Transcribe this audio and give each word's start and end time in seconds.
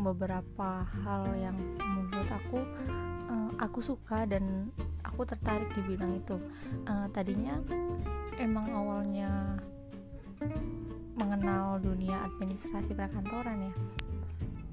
tentang 0.00 0.16
beberapa 0.16 0.88
hal 1.04 1.28
yang 1.36 1.60
menurut 1.76 2.30
aku 2.32 2.64
uh, 3.28 3.52
aku 3.60 3.84
suka 3.84 4.24
dan 4.24 4.72
aku 5.04 5.28
tertarik 5.28 5.68
di 5.76 5.84
bidang 5.92 6.16
itu. 6.16 6.40
Uh, 6.88 7.04
tadinya 7.12 7.60
emang 8.40 8.64
awalnya 8.72 9.60
mengenal 11.20 11.76
dunia 11.84 12.16
administrasi 12.32 12.96
perkantoran 12.96 13.68
ya. 13.68 13.72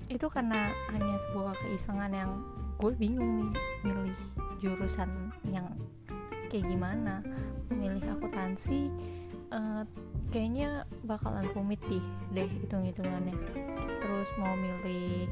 Itu 0.07 0.31
karena 0.31 0.71
hanya 0.95 1.19
sebuah 1.27 1.59
keisengan 1.59 2.15
yang 2.15 2.31
gue 2.79 2.95
bingung 2.95 3.51
nih 3.51 3.55
milih 3.83 4.19
jurusan 4.63 5.11
yang 5.51 5.67
kayak 6.47 6.71
gimana 6.71 7.19
memilih 7.67 8.15
akuntansi 8.15 8.87
uh, 9.51 9.83
kayaknya 10.31 10.83
bakalan 11.07 11.47
rumit 11.55 11.79
deh 11.87 12.03
deh 12.35 12.47
hitung 12.47 12.83
hitungannya 12.83 13.35
terus 14.03 14.29
mau 14.39 14.53
milih 14.55 15.27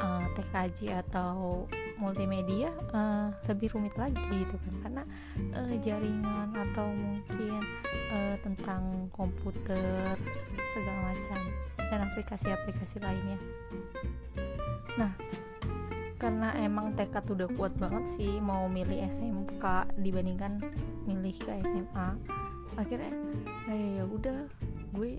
uh, 0.00 0.22
eh, 0.22 0.26
TKJ 0.38 0.78
atau 1.06 1.66
multimedia 1.94 2.74
uh, 2.90 3.30
lebih 3.46 3.70
rumit 3.74 3.94
lagi 3.94 4.18
gitu 4.34 4.58
kan. 4.58 4.74
Karena 4.82 5.02
uh, 5.54 5.74
jaringan 5.78 6.50
atau 6.50 6.90
mungkin 6.90 7.62
uh, 8.10 8.36
tentang 8.42 9.08
komputer 9.14 10.18
segala 10.74 11.14
macam 11.14 11.38
dan 11.78 12.00
aplikasi-aplikasi 12.10 12.98
lainnya. 12.98 13.38
Nah 14.98 15.12
karena 16.18 16.56
emang 16.56 16.96
tekad 16.96 17.28
udah 17.28 17.48
kuat 17.52 17.76
banget 17.76 18.08
sih 18.08 18.40
mau 18.40 18.64
milih 18.64 18.96
SMK 19.12 19.92
dibandingkan 20.00 20.56
milih 21.04 21.36
ke 21.36 21.52
SMA 21.68 22.16
akhirnya 22.74 23.12
kayak 23.68 23.90
ya 24.00 24.04
udah 24.04 24.40
gue 24.94 25.12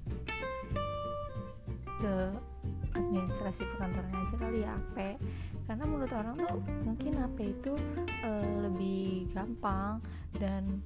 ke 2.00 2.16
administrasi 2.96 3.64
perkantoran 3.76 4.12
aja 4.12 4.36
kali 4.40 4.60
ya 4.64 4.76
AP 4.76 5.20
karena 5.66 5.84
menurut 5.88 6.14
orang 6.14 6.36
tuh 6.38 6.60
mungkin 6.86 7.14
AP 7.20 7.40
itu 7.58 7.74
uh, 8.24 8.54
lebih 8.70 9.32
gampang 9.34 10.00
dan 10.38 10.84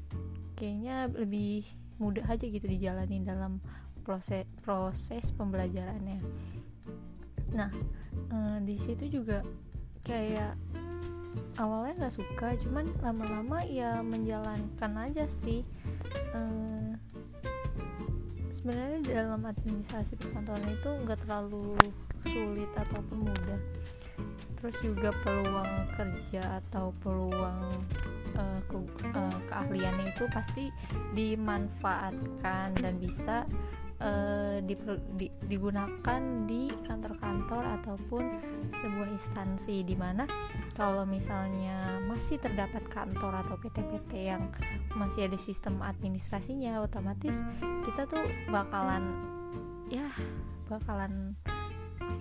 kayaknya 0.56 1.12
lebih 1.12 1.68
mudah 2.00 2.24
aja 2.28 2.46
gitu 2.48 2.64
dijalani 2.64 3.20
dalam 3.28 3.60
proses 4.08 4.48
proses 4.64 5.36
pembelajarannya. 5.36 6.24
Nah 7.54 7.72
uh, 8.32 8.58
di 8.64 8.80
situ 8.80 9.20
juga 9.20 9.44
kayak 10.08 10.56
awalnya 11.60 12.08
nggak 12.08 12.16
suka 12.16 12.56
cuman 12.64 12.88
lama-lama 13.04 13.62
ya 13.68 14.00
menjalankan 14.00 14.94
aja 15.12 15.28
sih 15.28 15.68
uh, 16.36 16.92
sebenarnya 18.50 19.00
dalam 19.24 19.42
administrasi 19.48 20.20
perkantoran 20.20 20.68
itu 20.68 20.90
nggak 21.08 21.20
terlalu 21.26 21.80
sulit 22.28 22.72
ataupun 22.76 23.30
mudah. 23.30 23.62
Terus 24.60 24.76
juga 24.84 25.16
peluang 25.24 25.88
kerja 25.96 26.60
atau 26.60 26.92
peluang 27.00 27.72
uh, 28.36 28.60
ke, 28.68 28.76
uh, 29.16 29.40
keahliannya 29.48 30.12
itu 30.12 30.28
pasti 30.36 30.68
dimanfaatkan 31.16 32.76
dan 32.76 33.00
bisa 33.00 33.48
di, 34.64 35.28
digunakan 35.52 36.22
di 36.48 36.72
kantor-kantor 36.88 37.64
ataupun 37.84 38.24
sebuah 38.72 39.12
instansi 39.12 39.84
di 39.84 39.92
mana 40.00 40.24
kalau 40.72 41.04
misalnya 41.04 42.00
masih 42.08 42.40
terdapat 42.40 42.80
kantor 42.88 43.44
atau 43.44 43.60
PT-PT 43.60 44.12
yang 44.32 44.48
masih 44.96 45.28
ada 45.28 45.36
sistem 45.36 45.84
administrasinya 45.84 46.80
otomatis 46.80 47.44
kita 47.84 48.08
tuh 48.08 48.24
bakalan 48.48 49.20
ya 49.92 50.08
bakalan 50.72 51.36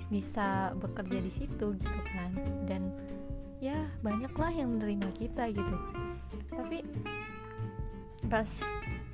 bisa 0.09 0.73
bekerja 0.77 1.19
di 1.21 1.33
situ 1.33 1.77
gitu 1.77 2.01
kan. 2.13 2.33
Dan 2.65 2.93
ya 3.61 3.77
banyaklah 4.01 4.53
yang 4.53 4.77
menerima 4.77 5.09
kita 5.17 5.53
gitu. 5.53 5.77
Tapi 6.53 6.85
pas 8.29 8.49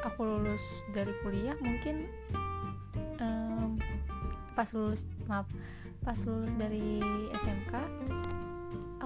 aku 0.02 0.20
lulus 0.26 0.62
dari 0.90 1.12
kuliah 1.22 1.54
mungkin 1.62 2.10
pas 4.54 4.70
lulus 4.72 5.06
maaf 5.26 5.46
pas 6.06 6.18
lulus 6.26 6.54
dari 6.54 7.02
SMK 7.34 7.74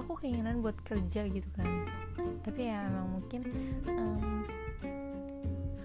aku 0.09 0.25
keinginan 0.25 0.65
buat 0.65 0.73
kerja 0.81 1.29
gitu 1.29 1.45
kan. 1.53 1.67
Tapi 2.41 2.65
ya 2.65 2.81
emang 2.87 3.19
mungkin 3.19 3.41
um, 3.85 4.41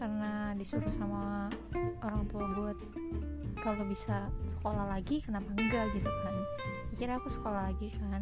karena 0.00 0.56
disuruh 0.56 0.88
sama 0.96 1.52
orang 2.00 2.24
tua 2.32 2.44
buat 2.56 2.78
kalau 3.64 3.80
bisa 3.88 4.28
sekolah 4.44 4.84
lagi 4.92 5.24
kenapa 5.24 5.48
enggak 5.56 5.88
gitu 5.96 6.12
kan? 6.20 6.36
Akhirnya 6.92 7.16
aku 7.16 7.32
sekolah 7.32 7.72
lagi 7.72 7.88
kan 7.96 8.20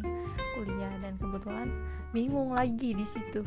kuliah 0.55 0.93
dan 1.03 1.19
kebetulan 1.19 1.67
bingung 2.15 2.55
lagi 2.55 2.95
di 2.95 3.03
situ. 3.03 3.43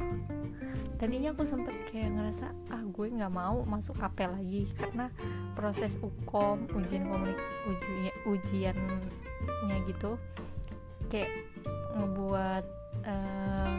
Tadinya 1.01 1.33
aku 1.33 1.49
sempet 1.49 1.73
kayak 1.89 2.12
ngerasa 2.12 2.53
ah 2.69 2.85
gue 2.85 3.06
nggak 3.17 3.33
mau 3.33 3.65
masuk 3.65 3.97
AP 4.05 4.29
lagi 4.29 4.69
karena 4.77 5.09
proses 5.56 5.97
ukom 6.05 6.69
ujian 6.77 7.09
komunik 7.09 7.41
uji, 7.65 8.12
ujiannya 8.29 9.77
gitu 9.89 10.21
kayak 11.09 11.33
ngebuat 11.97 12.65
uh, 13.09 13.77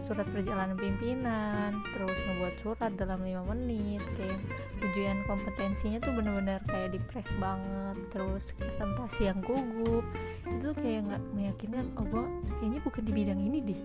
surat 0.00 0.24
perjalanan 0.32 0.78
pimpinan 0.80 1.76
terus 1.92 2.16
ngebuat 2.24 2.54
surat 2.62 2.92
dalam 2.96 3.20
lima 3.20 3.44
menit 3.52 4.00
kayak 4.16 4.40
ujian 4.80 5.22
kompetensinya 5.28 6.00
tuh 6.00 6.12
bener-bener 6.16 6.60
kayak 6.64 6.96
dipres 6.96 7.30
banget 7.36 7.96
terus 8.08 8.56
presentasi 8.56 9.28
yang 9.28 9.40
gugup. 9.44 10.04
Itu 10.48 10.72
kayak 10.76 11.06
nggak 11.06 11.22
meyakinkan 11.36 11.86
oh 12.00 12.06
gue 12.08 12.24
kayaknya 12.60 12.80
bukan 12.80 13.02
di 13.04 13.12
bidang 13.12 13.40
ini 13.40 13.58
deh. 13.60 13.80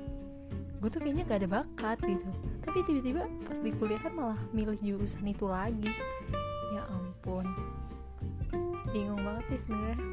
Gue 0.80 0.90
tuh 0.92 1.02
kayaknya 1.02 1.24
gak 1.26 1.40
ada 1.42 1.50
bakat 1.50 1.98
gitu. 2.06 2.30
Tapi 2.62 2.78
tiba-tiba 2.86 3.24
pas 3.48 3.58
di 3.58 3.72
kuliah 3.74 4.02
malah 4.14 4.40
milih 4.54 4.78
jurusan 4.80 5.26
itu 5.26 5.46
lagi. 5.50 5.90
Ya 6.76 6.84
ampun. 6.92 7.46
Bingung 8.94 9.22
banget 9.24 9.56
sih 9.56 9.60
sebenarnya. 9.66 10.10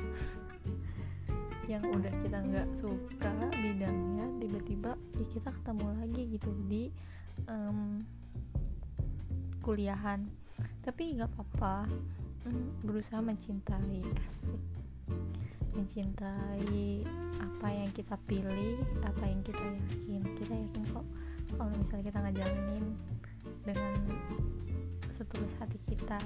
Yang 1.72 1.82
udah 1.93 2.12
kita 2.25 2.38
nggak 2.41 2.69
suka 2.76 3.31
bidangnya 3.53 4.26
tiba-tiba 4.43 4.93
ya 5.16 5.26
kita 5.32 5.49
ketemu 5.54 5.87
lagi 5.97 6.22
gitu 6.34 6.50
di 6.66 6.82
um, 7.47 8.03
kuliahan 9.62 10.26
tapi 10.82 11.15
nggak 11.15 11.31
apa-apa. 11.31 11.87
Hmm, 12.43 12.69
berusaha 12.82 13.22
mencintai 13.22 14.03
asik. 14.26 14.62
Mencintai 15.72 17.06
apa 17.38 17.69
yang 17.70 17.91
kita 17.94 18.19
pilih 18.26 18.82
apa 19.06 19.25
yang 19.25 19.41
kita 19.47 19.62
yakin. 19.62 20.22
Kita 20.37 20.53
yakin 20.53 20.82
kok 20.91 21.06
kalau 21.54 21.72
misalnya 21.78 22.04
kita 22.10 22.19
ngejalanin 22.19 22.84
dengan 23.62 23.94
setulus 25.15 25.54
hati 25.62 25.78
kita 25.87 26.19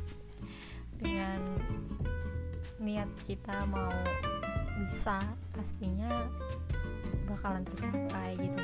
dengan 1.00 1.38
niat 2.82 3.06
kita 3.30 3.62
mau 3.70 3.94
bisa 4.80 5.22
pastinya 5.54 6.10
bakalan 7.30 7.62
tercapai 7.62 8.34
gitu. 8.42 8.62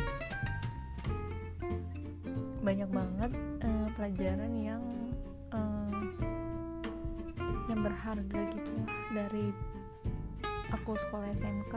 Banyak 2.66 2.90
banget 2.90 3.32
uh, 3.62 3.85
pelajaran 3.96 4.52
yang 4.60 4.84
uh, 5.56 6.04
yang 7.66 7.80
berharga 7.80 8.40
gitu 8.52 8.70
lah 8.84 8.92
dari 9.16 9.48
aku 10.68 10.92
sekolah 11.00 11.32
SMK 11.32 11.74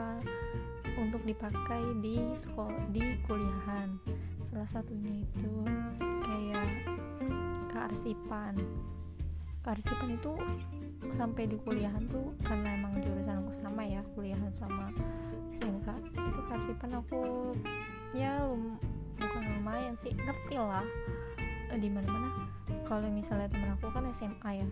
untuk 1.00 1.24
dipakai 1.24 1.80
di 2.04 2.20
sekolah 2.36 2.76
di 2.92 3.16
kuliahan. 3.24 3.96
Salah 4.44 4.68
satunya 4.68 5.24
itu 5.24 5.64
kayak 6.20 6.68
kearsipan. 7.72 8.54
Kearsipan 9.64 10.20
itu 10.20 10.36
sampai 11.16 11.48
di 11.48 11.56
kuliahan 11.64 12.04
tuh 12.12 12.36
karena 12.44 12.76
emang 12.76 13.00
jurusan 13.00 13.40
aku 13.40 13.52
sama 13.56 13.82
ya 13.82 14.04
kuliahan 14.12 14.52
sama 14.52 14.92
SMK 15.56 15.88
itu 16.04 16.40
karsipan 16.46 17.00
aku 17.00 17.52
ya 18.12 18.44
lum, 18.44 18.76
bukan 19.16 19.42
lumayan 19.58 19.94
sih 19.98 20.12
ngerti 20.14 20.56
lah 20.60 20.84
di 21.78 21.88
mana 21.92 22.08
mana 22.10 22.30
kalau 22.90 23.06
misalnya 23.06 23.46
temen 23.46 23.70
aku 23.78 23.86
kan 23.94 24.02
SMA 24.10 24.66
ya. 24.66 24.68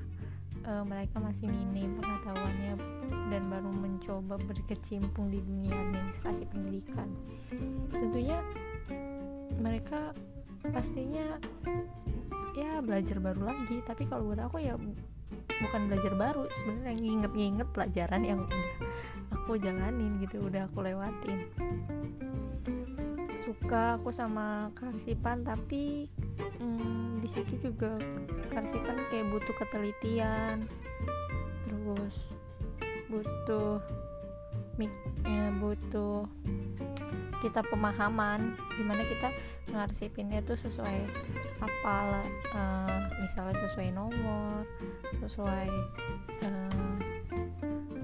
E, 0.67 0.73
mereka 0.83 1.23
masih 1.23 1.47
minim 1.47 1.95
pengetahuannya 2.03 2.75
dan 3.31 3.43
baru 3.47 3.71
mencoba 3.71 4.35
berkecimpung 4.43 5.31
di 5.31 5.39
dunia 5.39 5.71
administrasi 5.71 6.51
pendidikan. 6.51 7.07
Tentunya 7.95 8.43
mereka 9.63 10.11
pastinya 10.75 11.39
ya 12.59 12.83
belajar 12.83 13.23
baru 13.23 13.55
lagi. 13.55 13.79
Tapi 13.87 14.11
kalau 14.11 14.35
buat 14.35 14.43
aku 14.43 14.59
ya 14.59 14.75
bukan 15.63 15.81
belajar 15.87 16.13
baru 16.19 16.51
sebenarnya 16.51 16.95
nginget-nginget 16.99 17.69
pelajaran 17.75 18.23
yang 18.27 18.39
udah 18.43 18.67
aku 19.35 19.59
jalanin 19.63 20.19
gitu 20.19 20.43
udah 20.43 20.67
aku 20.67 20.83
lewatin. 20.83 21.47
Suka 23.47 23.97
aku 23.97 24.11
sama 24.11 24.75
karsipan 24.75 25.47
tapi 25.47 26.11
hmm, 26.61 27.23
di 27.23 27.29
situ 27.29 27.55
juga 27.61 27.99
karsipan 28.53 28.99
kayak 29.11 29.29
butuh 29.31 29.55
ketelitian 29.59 30.67
terus 31.69 32.17
butuh 33.09 33.81
ya, 35.25 35.47
butuh 35.59 36.29
kita 37.39 37.63
pemahaman 37.71 38.59
di 38.75 38.83
mana 38.83 39.03
kita 39.07 39.31
ngarsipinnya 39.71 40.43
tuh 40.43 40.59
sesuai 40.59 41.07
apa 41.63 42.23
uh, 42.55 43.01
misalnya 43.23 43.57
sesuai 43.69 43.89
nomor 43.95 44.67
sesuai 45.23 45.69
uh, 46.43 46.97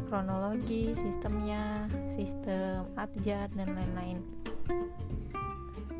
kronologi 0.06 0.94
sistemnya 0.94 1.90
sistem 2.14 2.86
abjad 2.94 3.50
dan 3.58 3.74
lain-lain 3.74 4.22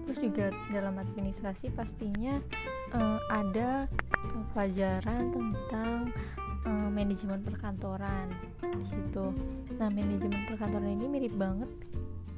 terus 0.05 0.21
juga 0.21 0.53
dalam 0.69 1.01
administrasi 1.01 1.73
pastinya 1.73 2.39
uh, 2.93 3.19
ada 3.33 3.89
pelajaran 4.53 5.33
tentang 5.33 6.13
uh, 6.69 6.89
manajemen 6.93 7.41
perkantoran 7.45 8.29
di 8.61 8.85
situ. 8.85 9.33
Nah 9.81 9.89
manajemen 9.89 10.45
perkantoran 10.49 10.93
ini 10.93 11.07
mirip 11.09 11.35
banget 11.37 11.71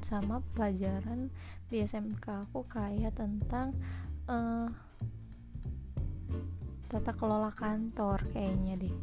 sama 0.03 0.39
pelajaran 0.55 1.27
di 1.67 1.83
SMK 1.83 2.47
aku 2.47 2.63
kayak 2.71 3.17
tentang 3.17 3.75
uh, 4.31 4.71
tata 6.87 7.11
kelola 7.11 7.51
kantor 7.51 8.23
kayaknya 8.31 8.79
deh. 8.79 8.95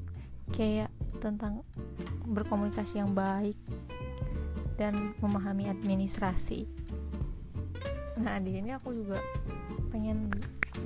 Kayak 0.52 0.92
tentang 1.20 1.64
berkomunikasi 2.28 3.00
yang 3.00 3.16
baik 3.16 3.56
dan 4.76 5.14
memahami 5.22 5.70
administrasi 5.70 6.83
nah 8.20 8.38
di 8.38 8.54
sini 8.54 8.70
aku 8.74 8.94
juga 8.94 9.18
pengen 9.90 10.30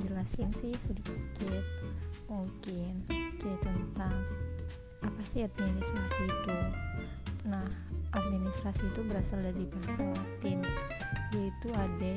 jelasin 0.05 0.53
sih 0.57 0.73
sedikit. 0.85 1.65
Mungkin 2.29 3.09
kayak 3.41 3.61
tentang 3.65 4.15
apa 5.01 5.23
sih 5.25 5.45
administrasi 5.45 6.23
itu? 6.29 6.59
Nah 7.49 7.65
administrasi 8.13 8.85
itu 8.89 9.01
berasal 9.05 9.41
dari 9.45 9.65
bahasa 9.69 10.05
Latin 10.17 10.65
yaitu 11.37 11.69
ade 11.73 12.17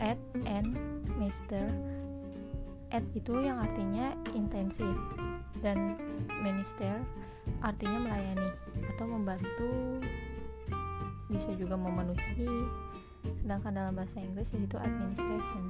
at 0.00 0.20
and 0.48 0.76
master 1.20 1.68
at 2.90 3.04
itu 3.12 3.32
yang 3.44 3.60
artinya 3.60 4.16
intensif 4.32 4.96
dan 5.60 6.00
minister 6.40 6.96
artinya 7.60 8.08
melayani 8.08 8.48
atau 8.96 9.04
membantu 9.04 10.00
bisa 11.30 11.52
juga 11.54 11.76
memenuhi 11.76 12.48
sedangkan 13.42 13.72
dalam 13.72 13.92
bahasa 13.96 14.18
Inggris 14.20 14.52
yaitu 14.54 14.76
administration 14.78 15.64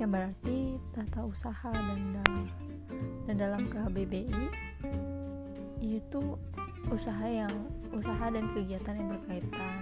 yang 0.00 0.10
berarti 0.10 0.80
tata 0.96 1.20
usaha 1.28 1.70
dan 1.72 2.00
dalam 2.16 2.42
dan 3.28 3.36
dalam 3.36 3.62
KBBI 3.68 4.44
itu 5.80 6.22
usaha 6.88 7.26
yang 7.28 7.52
usaha 7.92 8.26
dan 8.32 8.48
kegiatan 8.56 8.96
yang 8.96 9.08
berkaitan 9.12 9.78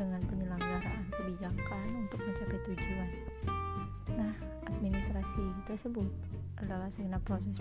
dengan 0.00 0.20
penyelenggaraan 0.26 1.04
kebijakan 1.12 1.84
untuk 2.00 2.20
mencapai 2.24 2.58
tujuan. 2.72 3.10
Nah, 4.16 4.34
administrasi 4.72 5.44
tersebut 5.68 6.08
adalah 6.58 6.88
segenap 6.88 7.22
proses 7.28 7.54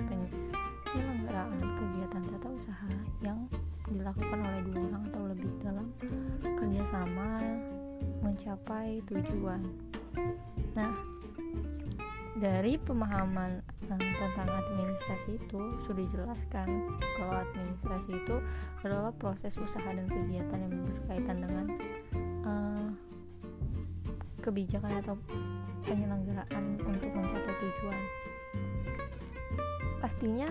penyelenggaraan 0.92 1.60
kegiatan 1.80 2.24
tata 2.36 2.48
usaha 2.52 2.88
yang 3.24 3.40
dilakukan 3.88 4.40
oleh 4.40 4.62
dua 4.68 4.80
orang 4.92 5.04
atau 5.08 5.24
lebih 5.32 5.50
dalam 5.64 5.88
kerjasama 6.44 7.28
mencapai 8.20 9.00
tujuan. 9.08 9.62
Nah, 10.76 10.92
dari 12.40 12.76
pemahaman 12.80 13.64
tentang 13.88 14.48
administrasi 14.48 15.36
itu 15.36 15.62
sudah 15.84 16.02
dijelaskan 16.08 16.68
kalau 17.20 17.34
administrasi 17.44 18.12
itu 18.16 18.36
adalah 18.86 19.12
proses 19.16 19.56
usaha 19.60 19.88
dan 19.92 20.08
kegiatan 20.08 20.60
yang 20.64 20.74
berkaitan 20.88 21.38
dengan 21.44 21.66
uh, 22.48 22.88
kebijakan 24.40 24.94
atau 25.04 25.16
penyelenggaraan 25.84 26.80
untuk 26.88 27.12
mencapai 27.12 27.56
tujuan. 27.60 28.02
Pastinya 30.02 30.50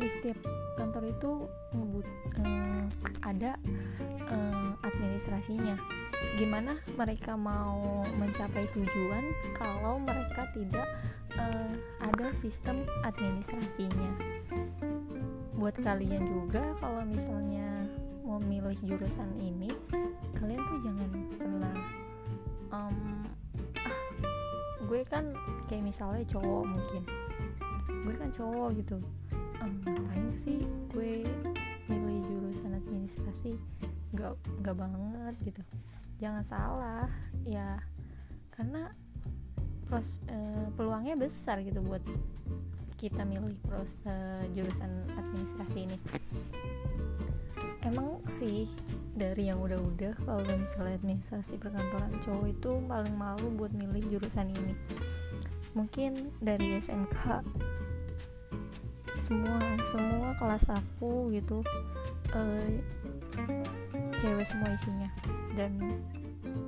di 0.00 0.08
setiap 0.16 0.38
kantor 0.80 1.12
itu 1.12 1.32
uh, 2.40 2.84
ada 3.20 3.60
uh, 4.32 4.72
administrasinya. 4.80 5.76
Gimana 6.40 6.80
mereka 6.96 7.36
mau 7.36 8.04
mencapai 8.16 8.64
tujuan 8.72 9.24
kalau 9.52 10.00
mereka 10.00 10.48
tidak 10.56 10.88
uh, 11.36 11.72
ada 12.00 12.32
sistem 12.32 12.88
administrasinya? 13.04 14.16
Buat 15.60 15.76
kalian 15.84 16.24
juga 16.24 16.72
kalau 16.80 17.04
misalnya 17.04 17.84
mau 18.24 18.40
milih 18.40 18.80
jurusan 18.80 19.28
ini 19.36 19.68
kalian 20.40 20.62
tuh 20.64 20.80
jangan 20.80 21.10
pernah 21.36 21.76
um, 22.72 22.96
gue 24.88 25.04
kan 25.04 25.36
kayak 25.68 25.84
misalnya 25.84 26.24
cowok 26.24 26.64
mungkin. 26.64 27.04
Gue 28.00 28.14
kan 28.16 28.32
cowok 28.32 28.80
gitu 28.80 28.96
um, 29.60 29.72
ngapain 29.84 30.28
sih 30.44 30.64
gue 30.92 31.24
milih 31.88 32.18
jurusan 32.26 32.76
administrasi? 32.76 33.56
Nggak 34.16 34.34
nggak 34.64 34.76
banget 34.76 35.34
gitu. 35.44 35.62
Jangan 36.20 36.44
salah 36.44 37.08
ya 37.48 37.80
karena 38.52 38.92
pros, 39.88 40.20
uh, 40.30 40.68
peluangnya 40.76 41.16
besar 41.16 41.60
gitu 41.64 41.80
buat 41.82 42.04
kita 43.00 43.24
milih 43.24 43.56
pros, 43.64 43.96
uh, 44.04 44.44
jurusan 44.52 44.90
administrasi 45.16 45.78
ini. 45.88 45.98
Emang 47.80 48.20
sih 48.28 48.68
dari 49.16 49.48
yang 49.48 49.58
udah-udah 49.64 50.14
kalau 50.22 50.44
misalnya 50.44 51.00
administrasi 51.00 51.56
perkantoran 51.56 52.12
cowok 52.22 52.46
itu 52.52 52.70
paling 52.86 53.16
malu 53.16 53.48
buat 53.56 53.72
milih 53.72 54.04
jurusan 54.14 54.52
ini. 54.52 54.74
Mungkin 55.72 56.28
dari 56.44 56.76
SMK 56.78 57.40
semua 59.30 59.62
semua 59.86 60.28
kelas 60.42 60.66
aku 60.74 61.30
gitu 61.30 61.62
uh, 62.34 62.66
cewek 64.18 64.42
semua 64.42 64.74
isinya. 64.74 65.06
Dan 65.54 66.02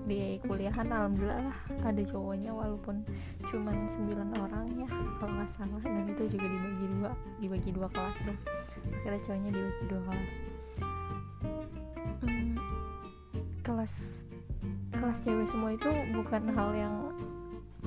di 0.07 0.39
kuliahan 0.47 0.87
alhamdulillah 0.87 1.51
ada 1.83 2.03
cowoknya 2.07 2.55
walaupun 2.55 3.03
cuman 3.51 3.87
9 3.91 4.15
orang 4.47 4.67
ya 4.79 4.89
kalau 5.19 5.33
nggak 5.43 5.51
salah. 5.51 5.83
Dan 5.83 6.07
itu 6.07 6.23
juga 6.31 6.47
dibagi 6.47 6.87
dua 6.87 7.11
dibagi 7.43 7.71
dua 7.75 7.89
kelas 7.91 8.17
tuh. 8.23 8.39
Akhirnya 8.95 9.21
cowoknya 9.27 9.51
dibagi 9.51 9.85
dua 9.91 10.01
kelas. 10.07 10.33
Hmm, 12.23 12.55
kelas 13.67 13.95
kelas 14.95 15.19
cewek 15.27 15.47
semua 15.51 15.75
itu 15.75 15.91
bukan 16.15 16.43
hal 16.55 16.71
yang 16.79 16.95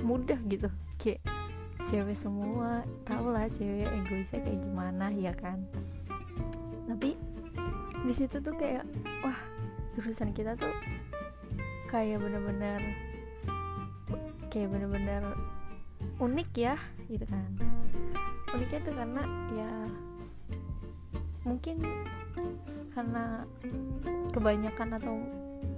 mudah 0.03 0.39
gitu. 0.51 0.67
Kayak 0.99 1.23
cewek 1.89 2.17
semua. 2.17 2.81
Tau 3.05 3.29
lah 3.29 3.45
cewek 3.49 3.85
egoisnya 3.85 4.41
kayak 4.41 4.59
gimana 4.61 5.13
ya 5.13 5.33
kan? 5.37 5.61
Tapi 6.89 7.17
di 8.05 8.13
situ 8.13 8.37
tuh 8.41 8.53
kayak 8.57 8.85
wah 9.25 9.39
jurusan 9.97 10.33
kita 10.33 10.53
tuh 10.59 10.73
kayak 11.89 12.21
bener-bener 12.21 12.81
kayak 14.51 14.69
bener-bener 14.71 15.23
unik 16.21 16.49
ya 16.55 16.75
gitu 17.09 17.25
kan? 17.27 17.49
Uniknya 18.55 18.79
tuh 18.85 18.93
karena 18.95 19.23
ya 19.53 19.71
mungkin 21.45 21.77
karena 22.95 23.45
kebanyakan 24.33 24.89
atau 24.97 25.15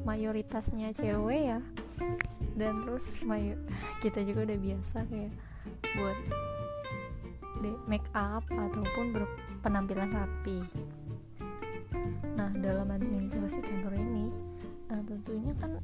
mayoritasnya 0.07 0.95
cewek 0.95 1.55
ya. 1.55 1.59
Dan 2.57 2.85
terus 2.85 3.21
kita 4.01 4.21
juga 4.25 4.49
udah 4.49 4.59
biasa 4.61 5.05
kayak 5.09 5.33
buat 5.97 6.17
make 7.87 8.05
up 8.13 8.43
ataupun 8.51 9.15
berpenampilan 9.15 10.11
rapi. 10.11 10.59
Nah 12.35 12.51
dalam 12.59 12.91
administrasi 12.91 13.63
kantor 13.63 13.95
ini 13.97 14.27
uh, 14.91 15.01
tentunya 15.07 15.55
kan 15.57 15.79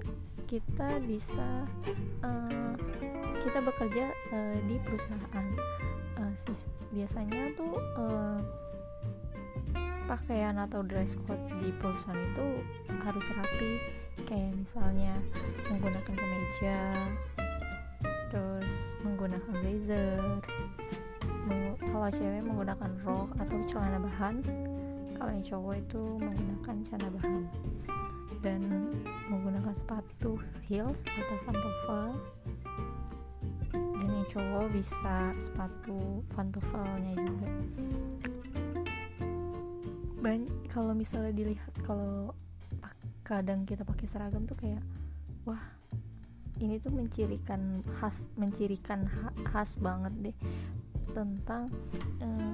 kita 0.45 0.99
bisa 1.07 1.65
uh, 2.21 2.75
kita 3.41 3.59
bekerja 3.63 4.11
uh, 4.35 4.57
di 4.67 4.75
perusahaan. 4.83 5.47
Uh, 6.19 6.33
biasanya 6.93 7.55
tuh 7.57 7.73
uh, 7.97 8.39
pakaian 10.05 10.59
atau 10.59 10.85
dress 10.85 11.17
code 11.25 11.41
di 11.57 11.73
perusahaan 11.79 12.19
itu 12.19 12.47
harus 13.01 13.25
rapi. 13.33 13.71
Kayak 14.29 14.53
misalnya 14.61 15.17
menggunakan 15.73 16.15
kemeja 16.15 16.79
terus 18.33 18.97
menggunakan 19.05 19.53
blazer. 19.61 20.17
Kalau 21.77 22.09
cewek 22.09 22.41
menggunakan 22.41 22.89
rok 23.05 23.29
atau 23.37 23.57
celana 23.69 24.01
bahan 24.01 24.41
kalau 25.13 25.29
yang 25.29 25.45
cowok 25.45 25.75
itu 25.77 26.03
menggunakan 26.17 26.75
celana 26.81 27.09
bahan. 27.21 27.43
Dan 28.41 28.61
menggunakan 29.29 29.71
sepatu 29.77 30.41
heels 30.65 30.99
atau 31.05 31.35
pantofel. 31.45 32.07
Dan 33.71 34.09
yang 34.09 34.27
cowok 34.27 34.65
bisa 34.73 35.37
sepatu 35.37 36.25
pantoffelnya 36.33 37.13
juga. 37.13 37.49
Kalau 40.73 40.97
misalnya 40.97 41.29
dilihat 41.37 41.69
kalau 41.85 42.33
kadang 43.21 43.61
kita 43.61 43.85
pakai 43.85 44.09
seragam 44.09 44.49
tuh 44.49 44.57
kayak 44.57 44.81
wah 45.45 45.61
ini 46.61 46.77
tuh 46.77 46.93
mencirikan 46.93 47.81
khas 47.97 48.29
mencirikan 48.37 49.09
khas 49.49 49.81
banget 49.81 50.13
deh 50.29 50.37
tentang 51.13 51.69
eh, 52.21 52.53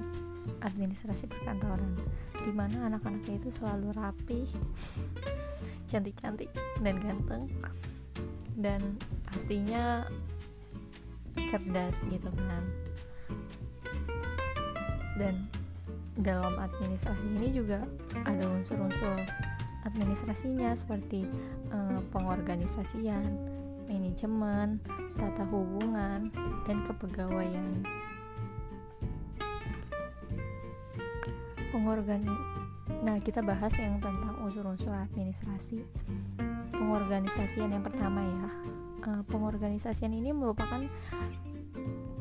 administrasi 0.64 1.28
perkantoran 1.28 1.96
di 2.40 2.52
mana 2.52 2.88
anak-anaknya 2.88 3.40
itu 3.40 3.48
selalu 3.52 3.92
rapi 3.96 4.48
cantik-cantik 5.90 6.48
dan 6.80 6.96
ganteng 7.00 7.44
dan 8.60 8.80
pastinya 9.28 10.04
cerdas 11.50 11.96
gitu 12.08 12.30
kan. 12.30 12.64
Dan 15.18 15.34
dalam 16.20 16.56
administrasi 16.56 17.24
ini 17.40 17.48
juga 17.52 17.84
ada 18.24 18.44
unsur-unsur 18.48 19.24
administrasinya 19.88 20.76
seperti 20.76 21.24
eh, 21.72 22.00
pengorganisasian, 22.12 23.24
manajemen, 23.90 24.78
tata 25.18 25.42
hubungan, 25.50 26.30
dan 26.62 26.86
kepegawaian. 26.86 27.82
Pengorgani 31.74 32.60
Nah, 33.00 33.16
kita 33.16 33.40
bahas 33.40 33.72
yang 33.80 33.96
tentang 33.96 34.36
unsur-unsur 34.44 34.92
administrasi. 34.92 35.80
Pengorganisasian 36.68 37.72
yang 37.72 37.80
pertama 37.80 38.20
ya. 38.20 38.48
Uh, 39.00 39.22
pengorganisasian 39.32 40.12
ini 40.12 40.36
merupakan 40.36 40.84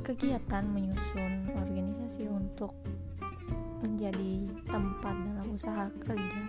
kegiatan 0.07 0.63
menyusun 0.63 1.51
organisasi 1.59 2.31
untuk 2.31 2.71
menjadi 3.83 4.47
tempat 4.71 5.15
dalam 5.27 5.47
usaha 5.51 5.91
kerja 6.07 6.41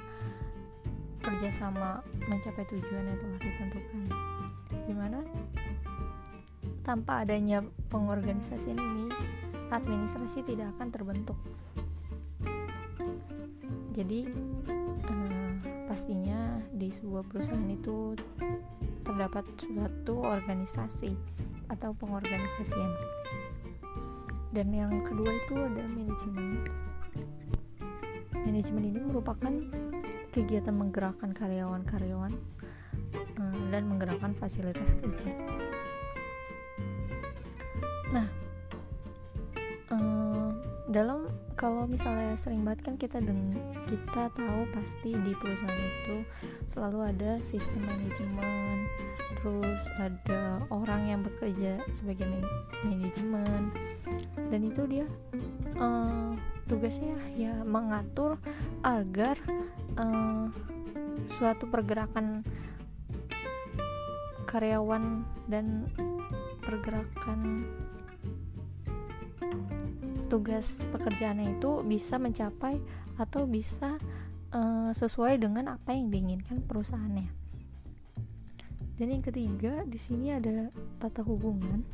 kerjasama 1.21 2.01
mencapai 2.31 2.65
tujuan 2.71 3.11
yang 3.11 3.19
telah 3.19 3.39
ditentukan 3.43 4.07
di 4.91 4.95
mana 4.99 5.23
tanpa 6.83 7.23
adanya 7.23 7.63
pengorganisasian 7.95 8.75
ini 8.75 9.07
administrasi 9.71 10.43
tidak 10.43 10.75
akan 10.75 10.91
terbentuk. 10.91 11.39
Jadi 13.95 14.27
eh, 15.07 15.51
pastinya 15.87 16.59
di 16.75 16.91
sebuah 16.91 17.23
perusahaan 17.23 17.71
itu 17.71 18.19
terdapat 19.07 19.47
suatu 19.63 20.27
organisasi 20.27 21.15
atau 21.71 21.95
pengorganisasian. 21.95 22.91
Dan 24.51 24.75
yang 24.75 25.07
kedua 25.07 25.31
itu 25.31 25.55
ada 25.55 25.87
manajemen. 25.87 26.67
Manajemen 28.43 28.85
ini 28.91 28.99
merupakan 29.07 29.55
kegiatan 30.35 30.75
menggerakkan 30.75 31.31
karyawan-karyawan 31.31 32.35
dan 33.71 33.87
menggerakkan 33.87 34.35
fasilitas 34.35 34.99
kerja. 34.99 35.31
Nah, 38.11 38.27
uh, 39.95 40.51
dalam 40.91 41.31
kalau 41.55 41.87
misalnya 41.87 42.35
sering 42.35 42.67
banget 42.67 42.81
kan 42.83 42.95
kita 42.99 43.23
deng 43.23 43.55
kita 43.87 44.33
tahu 44.35 44.63
pasti 44.75 45.15
di 45.15 45.33
perusahaan 45.39 45.79
itu 45.79 46.27
selalu 46.67 47.15
ada 47.15 47.39
sistem 47.41 47.87
manajemen, 47.87 48.91
terus 49.41 49.81
ada 50.01 50.65
orang 50.69 51.07
yang 51.07 51.21
bekerja 51.23 51.79
sebagai 51.95 52.27
man 52.27 52.45
manajemen 52.85 53.71
dan 54.51 54.61
itu 54.67 54.83
dia 54.89 55.07
uh, 55.79 56.35
tugasnya 56.67 57.15
ya 57.39 57.55
mengatur 57.63 58.37
agar 58.83 59.37
uh, 60.01 60.49
suatu 61.39 61.71
pergerakan 61.71 62.43
karyawan 64.51 65.23
dan 65.47 65.87
pergerakan 66.67 67.71
tugas 70.27 70.83
pekerjaannya 70.91 71.59
itu 71.59 71.87
bisa 71.87 72.19
mencapai 72.19 72.83
atau 73.15 73.47
bisa 73.47 73.95
uh, 74.51 74.91
sesuai 74.91 75.39
dengan 75.39 75.75
apa 75.79 75.95
yang 75.95 76.11
diinginkan 76.11 76.63
perusahaannya. 76.67 77.31
Dan 78.99 79.07
yang 79.17 79.25
ketiga, 79.25 79.87
di 79.87 79.97
sini 79.97 80.35
ada 80.35 80.69
tata 81.01 81.25
hubungan 81.25 81.87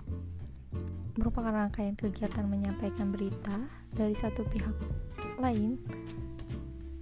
merupakan 1.17 1.49
rangkaian 1.49 1.97
kegiatan 1.97 2.45
menyampaikan 2.45 3.09
berita 3.09 3.57
dari 3.97 4.13
satu 4.13 4.45
pihak 4.45 4.75
lain 5.41 5.81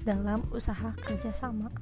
dalam 0.07 0.45
usaha 0.55 0.95
kerjasama. 1.03 1.73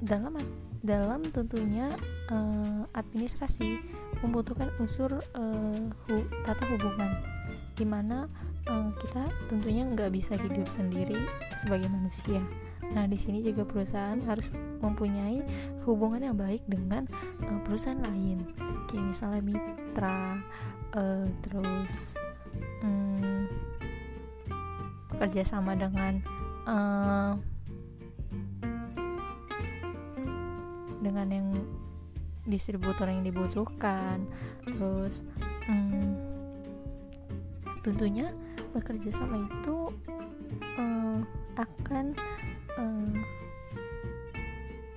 Dalam 0.00 0.38
dalam 0.86 1.26
tentunya 1.26 1.90
uh, 2.30 2.86
administrasi 2.94 3.82
membutuhkan 4.22 4.70
unsur 4.78 5.10
uh, 5.18 5.84
hu, 6.06 6.22
tata 6.46 6.64
hubungan, 6.70 7.10
di 7.74 7.82
mana 7.82 8.30
uh, 8.70 8.90
kita 9.02 9.26
tentunya 9.50 9.82
nggak 9.84 10.14
bisa 10.14 10.38
hidup 10.38 10.70
sendiri 10.70 11.18
sebagai 11.58 11.90
manusia. 11.90 12.40
Nah, 12.86 13.10
di 13.10 13.18
sini 13.18 13.42
juga 13.42 13.66
perusahaan 13.66 14.22
harus 14.30 14.46
mempunyai 14.78 15.42
hubungan 15.82 16.22
yang 16.22 16.38
baik 16.38 16.62
dengan 16.70 17.10
uh, 17.42 17.60
perusahaan 17.66 17.98
lain, 17.98 18.46
kayak 18.86 19.04
misalnya 19.10 19.42
mitra, 19.42 20.38
uh, 20.94 21.26
terus 21.42 21.92
um, 22.86 23.50
bekerja 25.10 25.42
sama 25.42 25.74
dengan 25.74 26.22
uh, 26.70 27.34
dengan 31.06 31.30
yang 31.30 31.48
distributor 32.46 33.06
yang 33.06 33.22
dibutuhkan, 33.22 34.26
terus 34.66 35.22
um, 35.70 36.18
tentunya 37.86 38.34
bekerja 38.74 39.14
sama 39.14 39.46
itu 39.46 39.94
uh, 40.78 41.22
akan 41.54 42.10
uh, 42.74 43.14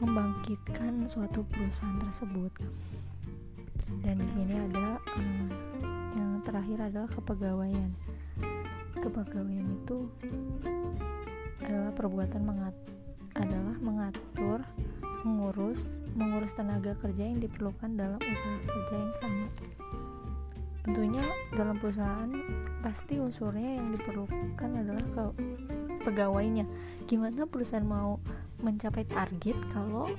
membangkitkan 0.02 1.06
suatu 1.06 1.46
perusahaan 1.46 2.02
tersebut. 2.02 2.54
Dan 4.02 4.18
di 4.22 4.28
sini 4.34 4.54
ada 4.58 4.98
um, 5.18 5.50
yang 6.18 6.32
terakhir 6.42 6.90
adalah 6.90 7.10
kepegawaian. 7.14 7.94
Kepegawaian 8.98 9.70
itu 9.86 10.10
adalah 11.62 11.94
perbuatan 11.94 12.42
mengat 12.42 12.74
adalah 13.38 13.78
mengatur 13.80 14.49
mengurus 15.70 15.94
mengurus 16.18 16.58
tenaga 16.58 16.98
kerja 16.98 17.30
yang 17.30 17.38
diperlukan 17.38 17.94
dalam 17.94 18.18
usaha 18.18 18.58
kerja 18.66 18.96
yang 18.98 19.14
sama 19.22 19.48
tentunya 20.82 21.22
dalam 21.54 21.78
perusahaan 21.78 22.32
pasti 22.82 23.22
unsurnya 23.22 23.78
yang 23.78 23.94
diperlukan 23.94 24.70
adalah 24.82 25.06
ke 25.14 25.24
pegawainya 26.10 26.66
gimana 27.06 27.46
perusahaan 27.46 27.86
mau 27.86 28.18
mencapai 28.66 29.06
target 29.06 29.54
kalau 29.70 30.10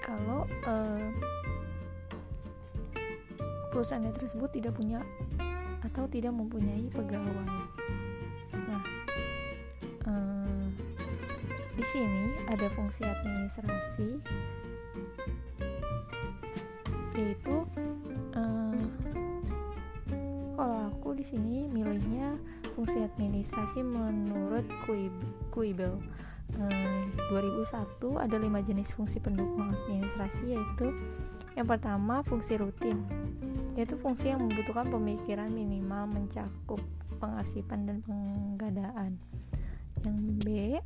kalau 0.00 0.48
uh, 0.64 1.12
perusahaan 3.68 4.08
tersebut 4.08 4.56
tidak 4.56 4.72
punya 4.72 5.04
atau 5.84 6.08
tidak 6.08 6.32
mempunyai 6.32 6.88
pegawai. 6.88 7.48
Sini 11.92 12.32
ada 12.48 12.72
fungsi 12.72 13.04
administrasi 13.04 14.16
yaitu 17.12 17.68
uh, 18.32 18.80
kalau 20.56 20.88
aku 20.88 21.12
di 21.12 21.20
sini 21.20 21.68
milihnya 21.68 22.40
fungsi 22.72 23.04
administrasi 23.04 23.84
menurut 23.84 24.64
Kuibel. 25.52 26.00
Uh, 26.52 27.08
2001 27.32 27.96
ada 28.20 28.36
lima 28.36 28.60
jenis 28.60 28.92
fungsi 28.92 29.20
pendukung 29.24 29.72
administrasi 29.72 30.52
yaitu 30.52 30.92
yang 31.56 31.64
pertama 31.64 32.20
fungsi 32.24 32.60
rutin 32.60 33.04
yaitu 33.72 33.96
fungsi 33.96 34.32
yang 34.32 34.44
membutuhkan 34.44 34.88
pemikiran 34.88 35.48
minimal 35.48 36.08
mencakup 36.12 36.80
pengarsipan 37.16 37.88
dan 37.88 38.04
penggadaan 38.04 39.16
yang 40.04 40.16
B 40.44 40.76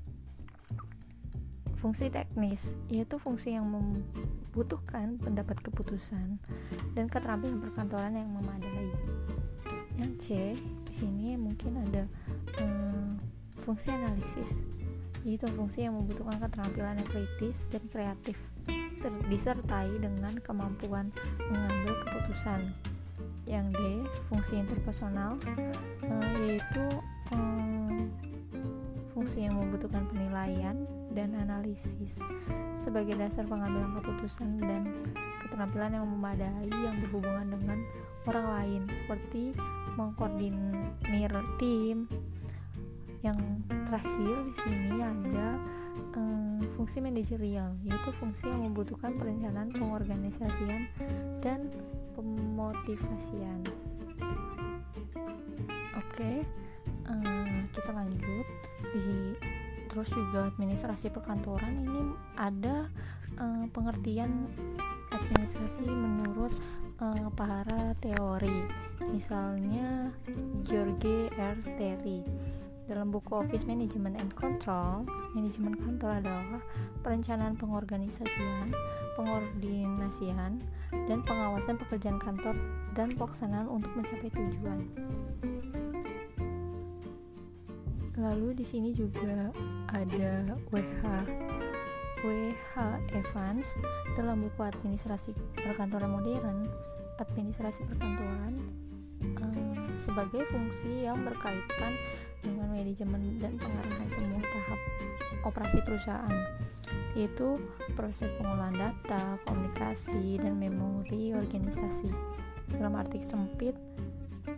fungsi 1.86 2.10
teknis 2.10 2.74
yaitu 2.90 3.14
fungsi 3.14 3.54
yang 3.54 3.70
membutuhkan 3.70 5.22
pendapat 5.22 5.54
keputusan 5.62 6.34
dan 6.98 7.06
keterampilan 7.06 7.62
perkantoran 7.62 8.10
yang 8.10 8.26
memadai. 8.26 8.90
Yang 9.94 10.12
C 10.18 10.26
di 10.58 10.92
sini 10.98 11.38
mungkin 11.38 11.78
ada 11.86 12.10
hmm, 12.58 13.22
fungsi 13.62 13.94
analisis 13.94 14.66
yaitu 15.22 15.46
fungsi 15.54 15.86
yang 15.86 15.94
membutuhkan 15.94 16.42
keterampilan 16.42 16.98
yang 16.98 17.06
kritis 17.06 17.70
dan 17.70 17.86
kreatif 17.86 18.34
disertai 19.30 19.86
dengan 20.02 20.34
kemampuan 20.42 21.14
mengambil 21.46 21.94
keputusan. 22.02 22.74
Yang 23.46 23.66
D 23.78 23.80
fungsi 24.26 24.58
interpersonal 24.58 25.38
uh, 26.02 26.34
yaitu 26.50 26.82
um, 27.30 28.10
fungsi 29.14 29.46
yang 29.46 29.54
membutuhkan 29.54 30.02
penilaian 30.10 30.74
dan 31.16 31.32
analisis 31.32 32.20
sebagai 32.76 33.16
dasar 33.16 33.49
pengambilan 33.49 33.96
keputusan 33.96 34.61
dan 34.61 34.85
keterampilan 35.40 35.96
yang 35.96 36.04
memadai 36.04 36.68
yang 36.68 37.00
berhubungan 37.00 37.49
dengan 37.56 37.78
orang 38.28 38.46
lain 38.46 38.82
seperti 38.92 39.56
mengkoordinir 39.96 41.32
tim. 41.56 42.04
Yang 43.25 43.38
terakhir 43.88 44.35
di 44.44 44.54
sini 44.61 44.99
ada 45.00 45.56
um, 46.14 46.61
fungsi 46.76 47.00
manajerial, 47.00 47.75
yaitu 47.82 48.11
fungsi 48.20 48.44
yang 48.46 48.70
membutuhkan 48.70 49.16
perencanaan, 49.16 49.73
pengorganisasian, 49.73 50.87
dan 51.40 51.73
pemotivasian. 52.14 53.64
Oke, 55.96 56.44
um, 57.08 57.64
kita 57.73 57.90
lanjut 57.90 58.20
terus 59.96 60.12
juga 60.12 60.52
administrasi 60.52 61.08
perkantoran 61.08 61.72
ini 61.80 62.12
ada 62.36 62.92
um, 63.40 63.64
pengertian 63.72 64.44
administrasi 65.08 65.88
menurut 65.88 66.52
uh, 67.00 67.32
para 67.32 67.96
teori 68.04 68.68
misalnya 69.08 70.12
George 70.68 71.32
R. 71.32 71.56
Terry 71.80 72.20
dalam 72.92 73.08
buku 73.08 73.40
Office 73.40 73.66
Management 73.66 74.14
and 74.20 74.30
Control, 74.38 75.02
manajemen 75.34 75.74
kantor 75.74 76.22
adalah 76.22 76.62
perencanaan 77.02 77.58
pengorganisasian, 77.58 78.70
pengordinasian, 79.18 80.62
dan 81.10 81.18
pengawasan 81.26 81.82
pekerjaan 81.82 82.22
kantor 82.22 82.54
dan 82.94 83.10
pelaksanaan 83.18 83.66
untuk 83.66 83.90
mencapai 83.98 84.30
tujuan. 84.30 84.86
Lalu 88.16 88.56
di 88.56 88.64
sini 88.64 88.90
juga 88.96 89.52
ada 89.92 90.32
WH 90.73 91.02
WH 92.25 92.75
Evans 93.12 93.76
dalam 94.16 94.49
buku 94.49 94.61
Administrasi 94.64 95.37
Perkantoran 95.52 96.11
Modern, 96.11 96.64
Administrasi 97.20 97.85
Perkantoran 97.85 98.76
sebagai 100.06 100.46
fungsi 100.54 101.08
yang 101.08 101.18
berkaitan 101.26 101.99
dengan 102.44 102.70
manajemen 102.70 103.42
dan 103.42 103.58
pengarahan 103.58 104.06
semua 104.06 104.38
tahap 104.38 104.80
operasi 105.42 105.82
perusahaan 105.82 106.38
yaitu 107.18 107.58
proses 107.99 108.28
pengolahan 108.38 108.76
data, 108.76 109.40
komunikasi, 109.49 110.37
dan 110.37 110.61
memori 110.61 111.32
organisasi. 111.32 112.12
Dalam 112.76 112.92
arti 112.92 113.25
sempit, 113.25 113.73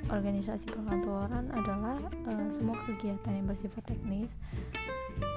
organisasi 0.08 0.72
perkantoran 0.72 1.52
adalah 1.52 1.98
uh, 2.28 2.48
semua 2.48 2.76
kegiatan 2.84 3.32
yang 3.32 3.46
bersifat 3.48 3.84
teknis, 3.88 4.36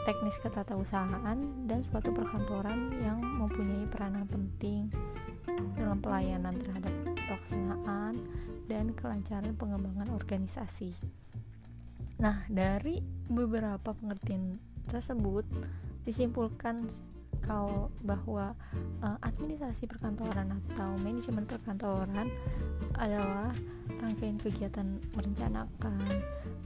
teknis 0.08 0.36
ketatausahaan, 0.40 1.38
dan 1.68 1.80
suatu 1.84 2.12
perkantoran 2.12 2.92
yang 3.04 3.20
mempunyai 3.20 3.88
peranan 3.90 4.26
penting 4.28 4.92
dalam 5.76 6.00
pelayanan 6.00 6.56
terhadap 6.62 6.94
pelaksanaan 7.28 8.14
dan 8.70 8.96
kelancaran 8.96 9.54
pengembangan 9.58 10.10
organisasi. 10.16 10.96
Nah, 12.22 12.46
dari 12.48 13.02
beberapa 13.28 13.98
pengertian 13.98 14.62
tersebut 14.86 15.44
disimpulkan 16.06 16.86
kalau 17.42 17.90
bahwa 18.06 18.54
uh, 19.02 19.18
administrasi 19.26 19.90
perkantoran 19.90 20.62
atau 20.62 20.94
manajemen 21.02 21.50
perkantoran 21.50 22.30
adalah 23.02 23.50
rangkaian 24.02 24.38
kegiatan 24.42 24.98
merencanakan, 25.14 26.02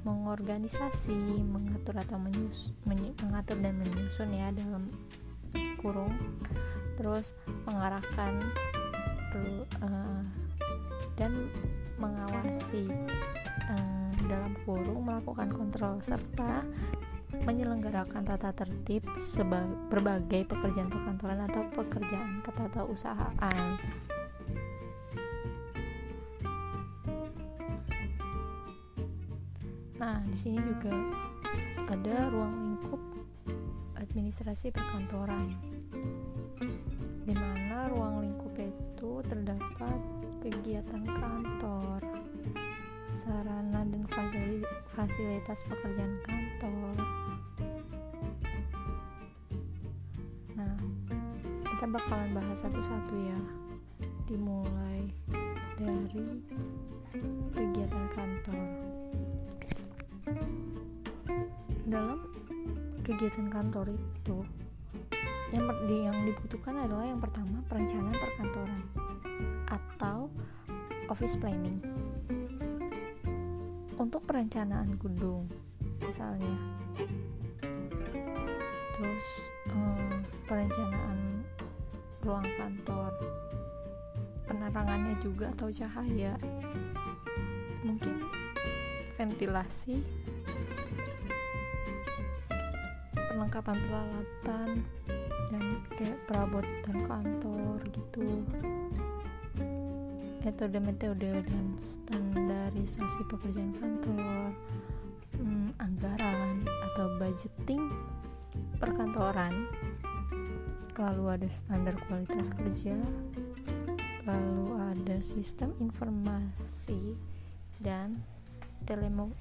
mengorganisasi, 0.07 1.43
mengatur 1.43 1.99
atau 1.99 2.17
menyus, 2.17 2.71
mengatur 2.87 3.59
dan 3.59 3.75
menyusun 3.77 4.31
ya 4.31 4.49
dalam 4.55 4.87
kurung, 5.77 6.15
terus 6.95 7.35
mengarahkan 7.67 8.39
uh, 9.83 10.23
dan 11.19 11.31
mengawasi 11.99 12.87
um, 13.71 14.11
dalam 14.27 14.51
kurung 14.67 15.07
melakukan 15.07 15.51
kontrol 15.51 15.99
serta 16.03 16.63
menyelenggarakan 17.43 18.23
tata 18.23 18.55
tertib 18.55 19.03
berbagai 19.91 20.47
pekerjaan 20.47 20.87
perkantoran 20.87 21.43
atau 21.51 21.67
pekerjaan 21.75 22.39
ketatausahaan. 22.39 23.65
Nah, 29.95 30.19
di 30.27 30.35
sini 30.35 30.59
juga 30.59 30.91
ada 31.87 32.27
ruang 32.27 32.55
lingkup 32.59 32.99
administrasi 33.95 34.75
perkantoran, 34.75 35.55
di 37.23 37.31
mana 37.31 37.87
ruang 37.87 38.27
lingkup 38.27 38.51
itu 38.59 39.23
terdapat 39.23 39.95
kegiatan 40.43 40.99
kantor, 41.07 42.03
sarana 43.07 43.87
dan 43.87 44.03
fasilitas 44.91 45.63
pekerjaan 45.63 46.19
kantor. 46.27 46.95
Nah, 50.59 50.75
kita 51.63 51.87
bakalan 51.87 52.35
bahas 52.35 52.59
satu-satu 52.59 53.15
ya. 53.15 53.39
Dimulai 54.27 55.07
dari 55.79 56.43
kegiatan 57.55 58.05
kantor. 58.11 58.94
Kegiatan 63.05 63.53
kantor 63.53 63.93
itu 63.93 64.41
yang 65.53 65.69
yang 65.85 66.17
dibutuhkan 66.25 66.73
adalah 66.73 67.05
yang 67.05 67.21
pertama 67.21 67.61
perencanaan 67.69 68.17
perkantoran 68.17 68.81
atau 69.69 70.25
office 71.05 71.37
planning. 71.37 71.77
Untuk 73.95 74.25
perencanaan 74.25 74.97
gedung 74.97 75.45
misalnya. 76.01 76.57
Terus 78.97 79.27
um, 79.69 80.25
perencanaan 80.49 81.45
ruang 82.25 82.49
kantor. 82.57 83.13
Penerangannya 84.49 85.13
juga 85.21 85.53
atau 85.53 85.69
cahaya. 85.69 86.33
Mungkin 87.85 88.17
ventilasi 89.13 90.24
perlengkapan 93.55 93.87
peralatan 93.87 94.69
dan 95.47 95.63
kayak 95.95 96.19
perabotan 96.27 96.97
kantor 97.07 97.79
gitu 97.87 98.43
metode-metode 100.43 101.39
dan 101.39 101.65
standarisasi 101.79 103.23
pekerjaan 103.31 103.71
kantor, 103.79 104.51
hmm, 105.39 105.71
anggaran 105.79 106.67
atau 106.91 107.15
budgeting 107.15 107.95
perkantoran, 108.75 109.71
lalu 110.99 111.39
ada 111.39 111.47
standar 111.47 111.95
kualitas 112.11 112.51
kerja, 112.51 112.99
lalu 114.27 114.67
ada 114.83 115.17
sistem 115.23 115.71
informasi 115.79 117.15
dan 117.79 118.19
telemo 118.83 119.31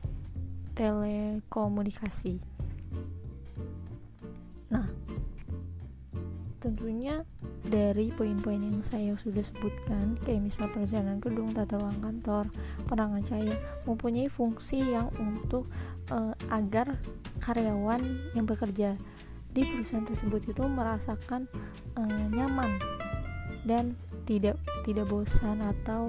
telekomunikasi. 0.79 2.54
Tentunya 6.64 7.29
dari 7.61 8.09
poin-poin 8.09 8.57
yang 8.57 8.81
saya 8.81 9.12
sudah 9.20 9.44
sebutkan 9.44 10.16
kayak 10.24 10.48
misal 10.48 10.72
perjalanan 10.72 11.20
gedung, 11.20 11.53
tata 11.53 11.77
ruang 11.77 12.00
kantor, 12.00 12.48
penerangan 12.88 13.20
cahaya 13.20 13.57
mempunyai 13.85 14.33
fungsi 14.33 14.81
yang 14.81 15.12
untuk 15.20 15.68
uh, 16.09 16.33
agar 16.48 16.96
karyawan 17.44 18.00
yang 18.33 18.48
bekerja 18.48 18.96
di 19.53 19.62
perusahaan 19.68 20.09
tersebut 20.09 20.48
itu 20.48 20.64
merasakan 20.64 21.44
uh, 22.00 22.24
nyaman 22.33 22.81
dan 23.68 23.92
tidak 24.24 24.57
tidak 24.88 25.05
bosan 25.12 25.61
atau 25.61 26.09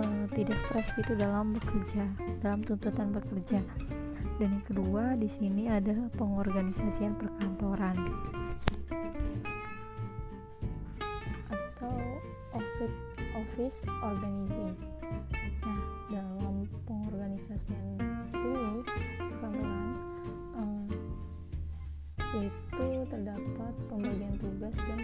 uh, 0.00 0.24
tidak 0.32 0.56
stres 0.56 0.88
gitu 0.96 1.12
dalam 1.12 1.52
bekerja 1.52 2.08
dalam 2.40 2.64
tuntutan 2.64 3.12
bekerja. 3.12 3.60
Dan 4.40 4.56
yang 4.56 4.64
kedua 4.64 5.20
di 5.20 5.28
sini 5.28 5.68
ada 5.68 5.92
pengorganisasian 6.16 7.12
perkantoran 7.20 8.00
office 13.50 13.82
organizing. 14.06 14.78
Nah, 15.66 15.82
dalam 16.06 16.70
pengorganisasian 16.86 17.98
ini 18.30 18.78
perkantoran 19.18 19.90
um, 20.54 20.86
itu 22.38 22.86
terdapat 23.10 23.74
pembagian 23.90 24.38
tugas 24.38 24.78
dan 24.78 25.02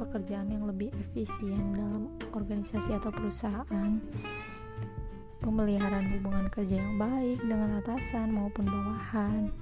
pekerjaan 0.00 0.48
yang 0.48 0.64
lebih 0.64 0.88
efisien 0.96 1.76
dalam 1.76 2.08
organisasi 2.32 2.96
atau 2.96 3.12
perusahaan 3.12 4.00
pemeliharaan 5.44 6.16
hubungan 6.16 6.48
kerja 6.48 6.80
yang 6.80 6.96
baik 6.96 7.44
dengan 7.44 7.76
atasan 7.84 8.32
maupun 8.32 8.72
bawahan 8.72 9.52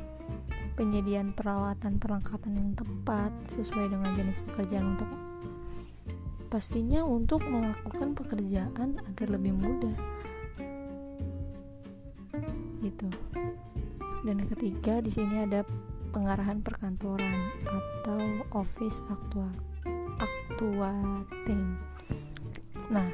penyediaan 0.79 1.35
peralatan 1.35 1.99
perlengkapan 1.99 2.63
yang 2.63 2.71
tepat 2.79 3.35
sesuai 3.51 3.91
dengan 3.91 4.15
jenis 4.15 4.39
pekerjaan 4.47 4.95
untuk 4.95 5.24
pastinya 6.55 7.03
untuk 7.03 7.43
melakukan 7.43 8.15
pekerjaan 8.15 9.03
agar 9.11 9.27
lebih 9.27 9.51
mudah. 9.59 9.99
Gitu. 12.79 13.11
Dan 14.23 14.39
ketiga 14.47 15.03
di 15.03 15.11
sini 15.11 15.43
ada 15.43 15.67
pengarahan 16.15 16.63
perkantoran 16.63 17.51
atau 17.67 18.23
office 18.55 19.03
actual 19.11 19.51
actuating 20.23 21.75
nah 22.87 23.11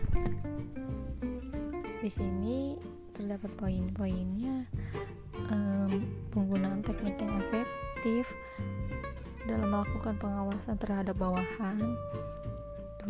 di 2.05 2.11
sini 2.13 2.77
terdapat 3.17 3.49
poin-poinnya 3.57 4.69
um, 5.49 6.05
penggunaan 6.29 6.85
teknik 6.85 7.17
yang 7.17 7.41
efektif 7.41 8.37
dalam 9.49 9.73
melakukan 9.73 10.21
pengawasan 10.21 10.77
terhadap 10.77 11.17
bawahan 11.17 11.81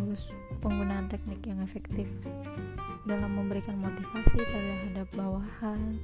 terus 0.00 0.32
penggunaan 0.64 1.12
teknik 1.12 1.44
yang 1.44 1.60
efektif 1.60 2.08
dalam 3.04 3.36
memberikan 3.36 3.76
motivasi 3.76 4.40
terhadap 4.40 5.08
bawahan 5.12 6.00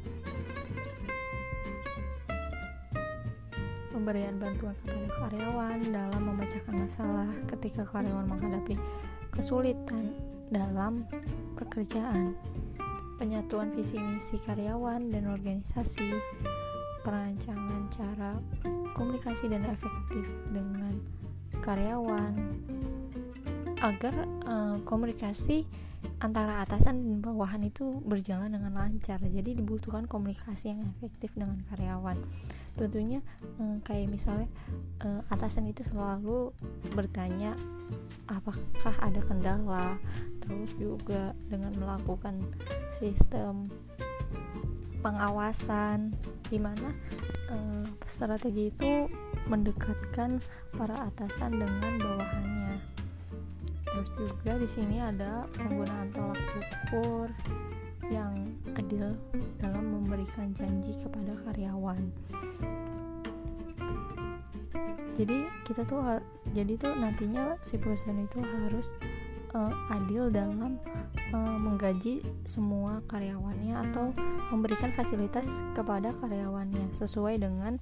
pemberian 3.89 4.37
bantuan 4.37 4.77
kepada 4.85 5.09
karyawan 5.17 5.79
dalam 5.89 6.23
memecahkan 6.29 6.77
masalah 6.77 7.29
ketika 7.49 7.89
karyawan 7.89 8.29
menghadapi 8.29 8.77
kesulitan 9.33 10.13
dalam 10.53 11.09
pekerjaan 11.57 12.37
penyatuan 13.17 13.73
visi 13.73 13.97
misi 13.97 14.37
karyawan 14.45 15.09
dan 15.09 15.25
organisasi 15.33 16.21
perancangan 17.01 17.89
cara 17.89 18.37
komunikasi 18.93 19.49
dan 19.49 19.65
efektif 19.65 20.29
dengan 20.53 21.01
karyawan 21.65 22.37
agar 23.81 24.15
uh, 24.49 24.77
komunikasi 24.89 25.69
antara 26.23 26.62
atasan 26.62 27.03
dan 27.03 27.19
bawahan 27.21 27.67
itu 27.67 28.01
berjalan 28.07 28.49
dengan 28.49 28.73
lancar. 28.73 29.21
Jadi 29.21 29.59
dibutuhkan 29.59 30.07
komunikasi 30.07 30.73
yang 30.73 30.81
efektif 30.97 31.35
dengan 31.35 31.61
karyawan. 31.69 32.17
Tentunya 32.77 33.21
uh, 33.61 33.77
kayak 33.85 34.09
misalnya 34.09 34.49
uh, 35.05 35.21
atasan 35.33 35.69
itu 35.69 35.85
selalu 35.89 36.53
bertanya 36.95 37.57
apakah 38.31 38.95
ada 39.03 39.21
kendala? 39.25 39.99
Terus 40.47 40.73
juga 40.79 41.35
dengan 41.51 41.75
melakukan 41.75 42.39
sistem 42.89 43.69
pengawasan 45.03 46.15
di 46.51 46.59
mana 46.59 46.91
uh, 47.51 47.87
strategi 48.07 48.71
itu 48.71 49.11
mendekatkan 49.47 50.43
para 50.75 51.11
atasan 51.11 51.62
dengan 51.62 51.95
bawahannya 52.03 52.66
terus 53.97 54.13
juga 54.13 54.53
di 54.61 54.69
sini 54.69 55.01
ada 55.01 55.49
penggunaan 55.57 56.13
tolak 56.13 56.37
ukur 56.61 57.33
yang 58.13 58.53
adil 58.77 59.17
dalam 59.57 59.85
memberikan 59.89 60.53
janji 60.53 60.93
kepada 61.01 61.33
karyawan. 61.49 62.13
Jadi 65.17 65.49
kita 65.65 65.89
tuh 65.89 66.21
jadi 66.53 66.77
tuh 66.77 66.93
nantinya 66.93 67.57
si 67.65 67.81
perusahaan 67.81 68.21
itu 68.21 68.37
harus 68.37 68.93
uh, 69.57 69.73
adil 69.97 70.29
dalam 70.29 70.77
uh, 71.33 71.57
menggaji 71.57 72.21
semua 72.45 73.01
karyawannya 73.09 73.81
atau 73.91 74.13
memberikan 74.53 74.93
fasilitas 74.93 75.65
kepada 75.73 76.13
karyawannya 76.21 76.93
sesuai 76.93 77.41
dengan 77.41 77.81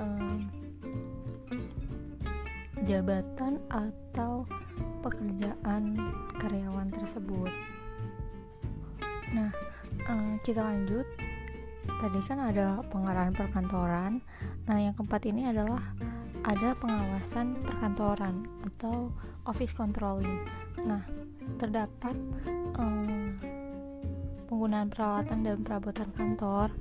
uh, 0.00 0.40
jabatan 2.88 3.60
atau 3.68 4.48
pekerjaan 5.00 5.96
karyawan 6.38 6.88
tersebut. 6.92 7.52
Nah, 9.34 9.50
uh, 10.06 10.34
kita 10.44 10.60
lanjut. 10.62 11.06
Tadi 11.80 12.20
kan 12.24 12.38
ada 12.40 12.84
pengarahan 12.88 13.34
perkantoran. 13.34 14.20
Nah, 14.68 14.76
yang 14.78 14.94
keempat 14.94 15.26
ini 15.26 15.48
adalah 15.48 15.80
ada 16.44 16.72
pengawasan 16.76 17.60
perkantoran 17.64 18.48
atau 18.64 19.12
office 19.44 19.76
controlling. 19.76 20.44
Nah, 20.84 21.02
terdapat 21.60 22.16
uh, 22.78 23.28
penggunaan 24.48 24.88
peralatan 24.92 25.44
dan 25.44 25.60
perabotan 25.64 26.10
kantor, 26.16 26.72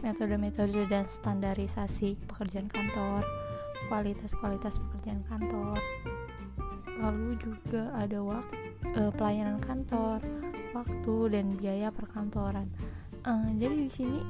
metode-metode 0.00 0.88
dan 0.88 1.04
standarisasi 1.06 2.18
pekerjaan 2.28 2.68
kantor, 2.68 3.24
kualitas-kualitas 3.86 4.80
pekerjaan 4.80 5.22
kantor, 5.28 5.78
lalu 7.02 7.34
juga 7.42 7.90
ada 7.98 8.22
waktu 8.22 8.56
uh, 8.94 9.12
pelayanan 9.18 9.58
kantor 9.58 10.22
waktu 10.72 11.16
dan 11.34 11.58
biaya 11.58 11.90
perkantoran 11.90 12.70
uh, 13.26 13.50
jadi 13.58 13.74
di 13.74 13.90
sini 13.90 14.20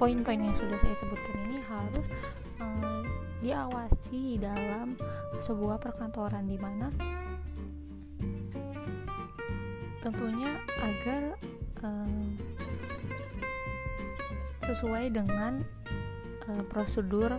poin-poin 0.00 0.40
yang 0.40 0.56
sudah 0.56 0.78
saya 0.80 0.96
sebutkan 0.96 1.36
ini 1.46 1.60
harus 1.60 2.06
uh, 2.58 3.04
diawasi 3.44 4.40
dalam 4.40 4.96
sebuah 5.38 5.76
perkantoran 5.76 6.48
di 6.48 6.56
mana 6.56 6.88
tentunya 10.02 10.58
agar 10.82 11.38
sesuai 14.72 15.12
dengan 15.12 15.60
uh, 16.48 16.64
prosedur 16.72 17.36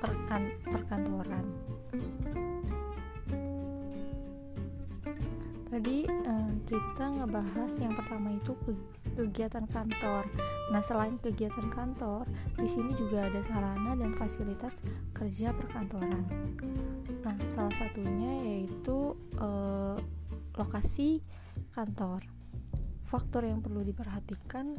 perkan 0.00 0.48
perkantoran. 0.64 1.61
Tadi 5.72 6.04
uh, 6.04 6.52
kita 6.68 7.16
ngebahas 7.16 7.80
yang 7.80 7.96
pertama 7.96 8.28
itu 8.36 8.52
ke 8.60 8.76
kegiatan 9.16 9.64
kantor. 9.64 10.28
Nah, 10.68 10.84
selain 10.84 11.16
kegiatan 11.16 11.72
kantor, 11.72 12.28
di 12.60 12.68
sini 12.68 12.92
juga 12.92 13.24
ada 13.24 13.40
sarana 13.40 13.96
dan 13.96 14.12
fasilitas 14.12 14.84
kerja 15.16 15.56
perkantoran. 15.56 16.28
Nah, 17.24 17.36
salah 17.48 17.72
satunya 17.72 18.52
yaitu 18.52 19.16
uh, 19.40 19.96
lokasi 20.60 21.24
kantor. 21.72 22.20
Faktor 23.08 23.48
yang 23.48 23.64
perlu 23.64 23.80
diperhatikan 23.80 24.76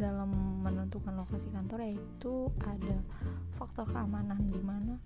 dalam 0.00 0.32
menentukan 0.64 1.12
lokasi 1.12 1.52
kantor 1.52 1.84
yaitu 1.84 2.48
ada 2.64 3.04
faktor 3.52 3.84
keamanan 3.84 4.40
di 4.48 4.60
mana 4.64 4.96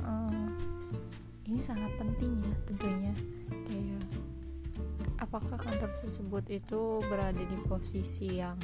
uh, 0.00 0.48
ini 1.44 1.60
sangat 1.60 1.92
penting 2.00 2.40
ya 2.40 2.54
tentunya 2.64 3.12
kayak 3.68 4.00
apakah 5.20 5.60
kantor 5.60 5.92
tersebut 6.00 6.44
itu 6.48 7.04
berada 7.06 7.38
di 7.38 7.56
posisi 7.68 8.40
yang 8.40 8.56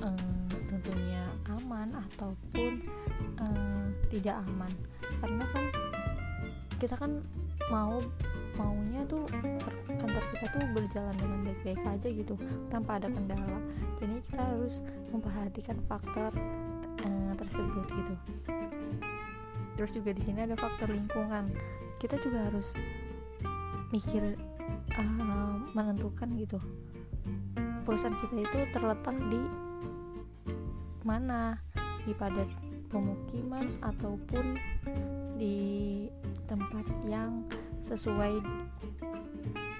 um, 0.00 0.48
tentunya 0.66 1.28
aman 1.52 1.92
ataupun 2.08 2.88
um, 3.38 3.92
tidak 4.08 4.40
aman? 4.48 4.72
Karena 5.20 5.44
kan 5.52 5.64
kita 6.80 6.98
kan 6.98 7.22
mau 7.70 8.02
maunya 8.58 9.06
tuh 9.06 9.24
kantor 9.86 10.24
kita 10.34 10.46
tuh 10.50 10.64
berjalan 10.74 11.14
dengan 11.16 11.38
baik-baik 11.46 11.80
aja 11.86 12.08
gitu 12.10 12.34
tanpa 12.72 12.98
ada 12.98 13.08
kendala. 13.12 13.60
Jadi 14.00 14.18
kita 14.26 14.42
harus 14.42 14.82
memperhatikan 15.14 15.78
faktor 15.86 16.32
uh, 17.06 17.32
tersebut 17.38 17.86
gitu. 17.86 18.14
Terus 19.76 19.90
juga 19.94 20.10
di 20.12 20.22
sini 20.24 20.42
ada 20.44 20.56
faktor 20.58 20.90
lingkungan. 20.90 21.52
Kita 22.02 22.18
juga 22.18 22.50
harus 22.50 22.74
mikir 23.94 24.34
uh, 24.98 25.56
menentukan 25.72 26.28
gitu. 26.36 26.58
Perusahaan 27.82 28.14
kita 28.18 28.36
itu 28.42 28.58
terletak 28.70 29.16
di 29.30 29.42
mana? 31.02 31.58
Di 32.02 32.14
padat 32.14 32.50
pemukiman 32.90 33.66
ataupun 33.80 34.58
di 35.40 35.58
tempat 36.44 36.84
yang 37.08 37.42
sesuai 37.82 38.42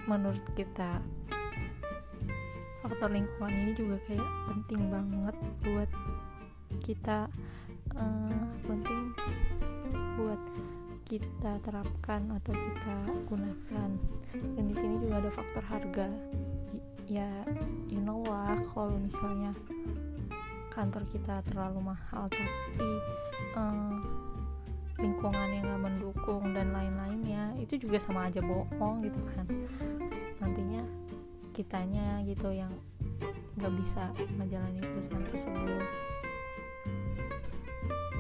menurut 0.09 0.43
kita. 0.59 0.99
Faktor 2.83 3.15
lingkungan 3.15 3.53
ini 3.53 3.73
juga 3.79 3.97
kayak 4.11 4.29
penting 4.51 4.91
banget 4.91 5.37
buat 5.63 5.91
kita 6.83 7.31
uh, 7.95 8.47
penting 8.67 9.15
buat 10.19 10.41
kita 11.07 11.61
terapkan 11.63 12.27
atau 12.41 12.53
kita 12.57 12.97
gunakan 13.29 13.91
dan 14.33 14.65
di 14.69 14.75
sini 14.77 15.01
juga 15.01 15.21
ada 15.23 15.31
faktor 15.31 15.65
harga. 15.67 16.09
Ya 17.07 17.29
you 17.93 18.01
know 18.01 18.25
lah 18.25 18.57
kalau 18.73 18.97
misalnya 18.97 19.53
kantor 20.73 21.05
kita 21.13 21.45
terlalu 21.45 21.93
mahal 21.93 22.33
tapi 22.33 22.89
uh, 23.53 24.01
lingkungan 24.97 25.49
yang 25.53 25.69
gak 25.69 25.83
mendukung 25.83 26.55
dan 26.57 26.73
lain-lainnya 26.73 27.53
itu 27.61 27.77
juga 27.77 28.01
sama 28.01 28.33
aja 28.33 28.41
bohong 28.41 29.05
gitu 29.05 29.21
kan. 29.37 29.45
Nantinya 30.41 30.85
kitanya 31.53 32.25
gitu 32.25 32.49
yang 32.49 32.73
nggak 33.61 33.73
bisa 33.77 34.09
menjalani 34.41 34.81
perusahaan 34.81 35.25
tersebut. 35.29 35.85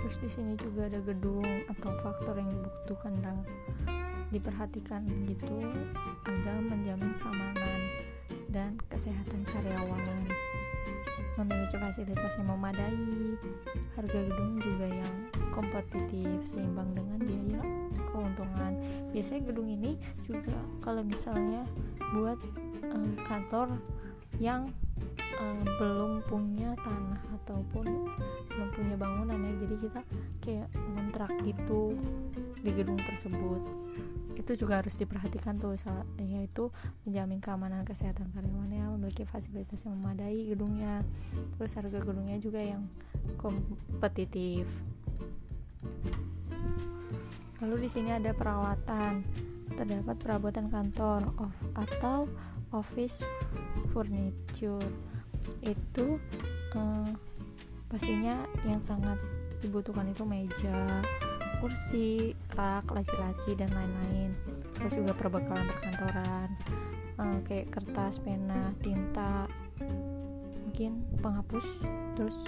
Terus 0.02 0.16
di 0.20 0.28
sini 0.28 0.52
juga 0.60 0.90
ada 0.92 1.00
gedung 1.00 1.46
atau 1.70 1.90
faktor 2.04 2.36
yang 2.36 2.50
dibutuhkan 2.52 3.14
dan 3.24 3.36
diperhatikan 4.32 5.04
gitu 5.28 5.60
ada 6.24 6.54
menjamin 6.64 7.12
keamanan 7.20 7.80
dan 8.48 8.80
kesehatan 8.88 9.44
karyawan 9.44 10.24
memiliki 11.40 11.76
fasilitas 11.80 12.36
yang 12.36 12.48
memadai. 12.52 13.36
Harga 13.96 14.20
gedung 14.24 14.60
juga 14.60 14.88
yang 14.88 15.14
kompetitif 15.52 16.44
seimbang 16.44 16.92
dengan 16.96 17.20
biaya 17.20 17.62
keuntungan. 18.12 18.72
Biasanya 19.12 19.42
gedung 19.48 19.68
ini 19.68 19.96
juga 20.24 20.56
kalau 20.84 21.04
misalnya 21.04 21.64
buat 22.12 22.36
uh, 22.92 23.12
kantor 23.24 23.76
yang 24.40 24.68
uh, 25.40 25.62
belum 25.80 26.24
punya 26.28 26.72
tanah 26.80 27.20
ataupun 27.42 27.86
belum 28.48 28.68
punya 28.72 28.96
bangunan 28.96 29.38
ya 29.40 29.52
jadi 29.64 29.76
kita 29.76 30.00
kayak 30.40 30.68
kontrak 30.72 31.32
gitu 31.44 31.96
di 32.62 32.70
gedung 32.72 33.00
tersebut 33.00 33.60
itu 34.36 34.52
juga 34.56 34.80
harus 34.80 34.96
diperhatikan 34.96 35.60
tuh 35.60 35.76
yaitu 36.20 36.72
menjamin 37.04 37.38
keamanan 37.38 37.84
kesehatan 37.84 38.32
karyawannya 38.32 38.96
memiliki 38.96 39.28
fasilitas 39.28 39.84
yang 39.84 39.98
memadai 39.98 40.48
gedungnya 40.48 41.04
terus 41.56 41.76
harga 41.76 41.98
gedungnya 42.00 42.38
juga 42.40 42.60
yang 42.60 42.88
kompetitif. 43.36 44.66
Lalu 47.62 47.86
di 47.86 47.88
sini 47.90 48.10
ada 48.10 48.34
peralatan 48.34 49.22
terdapat 49.78 50.16
perabotan 50.18 50.66
kantor 50.68 51.30
of, 51.38 51.52
atau 51.78 52.26
office 52.74 53.22
furniture. 53.94 54.82
Itu 55.62 56.18
eh, 56.74 57.10
pastinya 57.86 58.42
yang 58.66 58.82
sangat 58.82 59.18
dibutuhkan 59.62 60.10
itu 60.10 60.26
meja 60.26 61.02
kursi, 61.62 62.34
rak, 62.58 62.90
laci-laci 62.90 63.54
dan 63.54 63.70
lain-lain. 63.70 64.34
Terus 64.74 64.98
juga 64.98 65.14
perbekalan 65.14 65.70
perkantoran, 65.70 66.48
uh, 67.22 67.38
kayak 67.46 67.70
kertas, 67.70 68.18
pena, 68.18 68.74
tinta, 68.82 69.46
mungkin 70.66 71.06
penghapus, 71.22 71.86
terus 72.18 72.42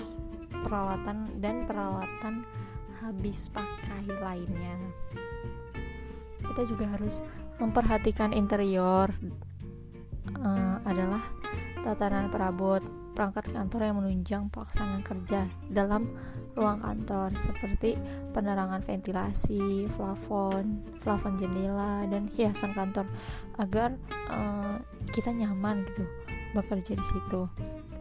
peralatan 0.67 1.31
dan 1.39 1.63
peralatan 1.63 2.43
habis 2.99 3.47
pakai 3.55 4.03
lainnya. 4.19 4.75
Kita 6.43 6.67
juga 6.67 6.91
harus 6.91 7.23
memperhatikan 7.63 8.35
interior 8.35 9.15
uh, 10.43 10.83
adalah 10.83 11.23
tatanan 11.87 12.35
perabot 12.35 12.83
perangkat 13.15 13.47
kantor 13.55 13.81
yang 13.87 13.97
menunjang 14.03 14.43
pelaksanaan 14.51 15.07
kerja 15.07 15.47
dalam 15.71 16.11
ruang 16.59 16.83
kantor 16.83 17.35
seperti 17.39 17.95
penerangan 18.35 18.83
ventilasi, 18.83 19.87
plafon, 19.95 20.83
plafon 21.03 21.39
jendela 21.39 22.07
dan 22.11 22.27
hiasan 22.35 22.75
kantor 22.75 23.07
agar 23.59 23.95
uh, 24.31 24.79
kita 25.15 25.31
nyaman 25.31 25.87
gitu 25.95 26.07
bekerja 26.55 26.95
di 26.95 27.07
situ 27.07 27.51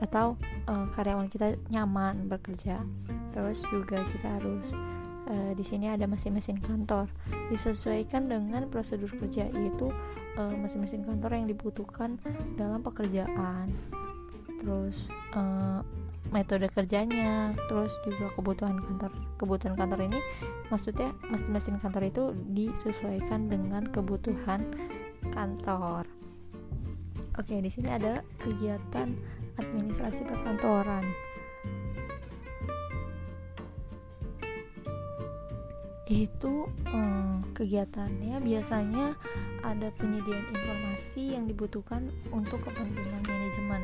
atau 0.01 0.37
uh, 0.69 0.85
karyawan 0.93 1.29
kita 1.29 1.57
nyaman 1.69 2.29
bekerja. 2.29 2.81
Terus 3.33 3.65
juga 3.69 4.01
kita 4.13 4.41
harus 4.41 4.73
uh, 5.29 5.53
di 5.57 5.65
sini 5.65 5.89
ada 5.89 6.05
mesin-mesin 6.05 6.61
kantor 6.61 7.09
disesuaikan 7.49 8.29
dengan 8.29 8.69
prosedur 8.69 9.09
kerja 9.13 9.49
yaitu 9.49 9.93
mesin-mesin 10.33 11.05
kantor 11.05 11.37
yang 11.37 11.45
dibutuhkan 11.45 12.17
dalam 12.57 12.81
pekerjaan. 12.81 13.69
Terus 14.63 15.11
uh, 15.35 15.83
metode 16.33 16.65
kerjanya 16.73 17.53
terus 17.69 17.93
juga 18.01 18.33
kebutuhan 18.33 18.81
kantor 18.81 19.11
kebutuhan 19.37 19.77
kantor 19.77 19.99
ini 20.09 20.19
maksudnya 20.73 21.13
mesin-mesin 21.29 21.77
kantor 21.77 22.09
itu 22.09 22.23
disesuaikan 22.49 23.51
dengan 23.51 23.85
kebutuhan 23.93 24.65
kantor. 25.29 26.09
Oke 27.37 27.61
di 27.61 27.69
sini 27.69 27.93
ada 27.93 28.25
kegiatan 28.41 29.13
administrasi 29.61 30.25
perkantoran. 30.25 31.05
Itu 36.09 36.69
eh, 36.93 37.37
kegiatannya 37.57 38.37
biasanya 38.41 39.17
ada 39.65 39.89
penyediaan 39.97 40.45
informasi 40.51 41.33
yang 41.33 41.49
dibutuhkan 41.49 42.09
untuk 42.29 42.61
kepentingan 42.69 43.23
manajemen 43.25 43.81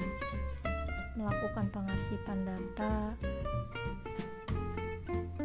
melakukan 1.19 1.67
pengarsipan 1.75 2.47
data 2.47 3.11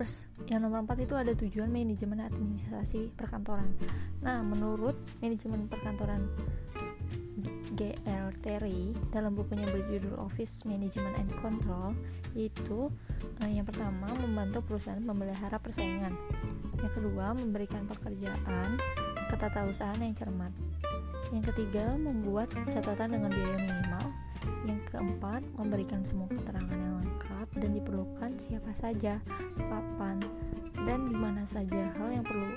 Terus 0.00 0.32
yang 0.48 0.64
nomor 0.64 0.80
4 0.88 1.04
itu 1.04 1.12
ada 1.12 1.36
tujuan 1.36 1.68
manajemen 1.68 2.24
administrasi 2.24 3.12
perkantoran. 3.12 3.68
Nah, 4.24 4.40
menurut 4.40 4.96
manajemen 5.20 5.68
perkantoran 5.68 6.24
GL 7.76 8.32
Terry 8.40 8.96
dalam 9.12 9.36
bukunya 9.36 9.68
berjudul 9.68 10.16
Office 10.16 10.64
Management 10.64 11.20
and 11.20 11.28
Control 11.36 11.92
itu 12.32 12.88
eh, 13.44 13.52
yang 13.52 13.68
pertama 13.68 14.08
membantu 14.16 14.64
perusahaan 14.64 15.04
memelihara 15.04 15.60
persaingan. 15.60 16.16
Yang 16.80 16.92
kedua, 16.96 17.36
memberikan 17.36 17.84
pekerjaan 17.84 18.80
ketatausahaan 19.28 20.00
yang 20.00 20.16
cermat. 20.16 20.56
Yang 21.30 21.54
ketiga, 21.54 21.94
membuat 21.94 22.50
catatan 22.66 23.14
dengan 23.14 23.30
biaya 23.30 23.58
minimal 23.58 24.06
yang 24.66 24.80
keempat, 24.90 25.42
memberikan 25.54 26.02
semua 26.02 26.26
keterangan 26.26 26.74
yang 26.74 27.00
lengkap 27.00 27.48
dan 27.58 27.70
diperlukan 27.74 28.30
siapa 28.36 28.70
saja, 28.74 29.22
kapan, 29.56 30.18
dan 30.84 31.06
di 31.06 31.16
mana 31.16 31.46
saja 31.46 31.90
hal 31.96 32.08
yang 32.10 32.26
perlu 32.26 32.50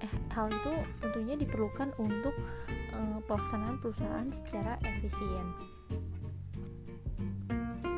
eh 0.00 0.12
hal 0.32 0.48
itu 0.48 0.72
tentunya 1.04 1.36
diperlukan 1.36 1.92
untuk 2.00 2.32
eh, 2.72 3.18
pelaksanaan 3.28 3.76
perusahaan 3.84 4.28
secara 4.32 4.80
efisien. 4.80 5.46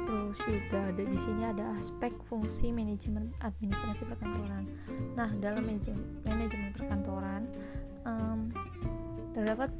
Terus 0.03 0.39
juga 0.49 0.91
ada 0.91 1.03
di 1.05 1.19
sini 1.19 1.43
ada 1.47 1.77
aspek 1.79 2.11
fungsi 2.27 2.75
manajemen 2.75 3.31
administrasi 3.39 4.03
perkantoran. 4.09 4.65
Nah, 5.15 5.31
dalam 5.39 5.63
manajemen 5.63 6.73
perkantoran 6.75 7.47
terdapat 9.33 9.73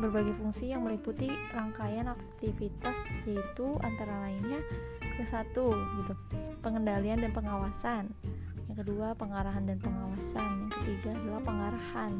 berbagai 0.00 0.38
fungsi 0.38 0.72
yang 0.72 0.86
meliputi 0.86 1.28
rangkaian 1.52 2.08
aktivitas 2.08 2.96
yaitu 3.28 3.76
antara 3.84 4.24
lainnya 4.24 4.62
ke 5.20 5.24
satu 5.28 5.76
gitu. 6.00 6.14
Pengendalian 6.64 7.20
dan 7.20 7.30
pengawasan. 7.36 8.08
Yang 8.70 8.86
kedua 8.86 9.12
pengarahan 9.18 9.68
dan 9.68 9.78
pengawasan. 9.82 10.66
Yang 10.66 10.72
ketiga 10.80 11.10
adalah 11.20 11.42
pengarahan. 11.44 12.12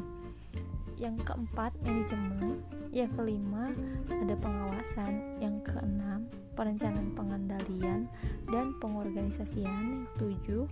Yang 1.01 1.15
keempat 1.25 1.73
manajemen. 1.81 2.61
Yang 2.93 3.09
kelima 3.17 3.73
ada 4.11 4.35
pengawasan. 4.37 5.41
Yang 5.41 5.55
keenam 5.73 6.29
perencanaan 6.53 7.17
pengendalian 7.17 8.05
dan 8.53 8.77
pengorganisasian. 8.77 9.65
Yang 9.65 10.05
ketujuh 10.13 10.63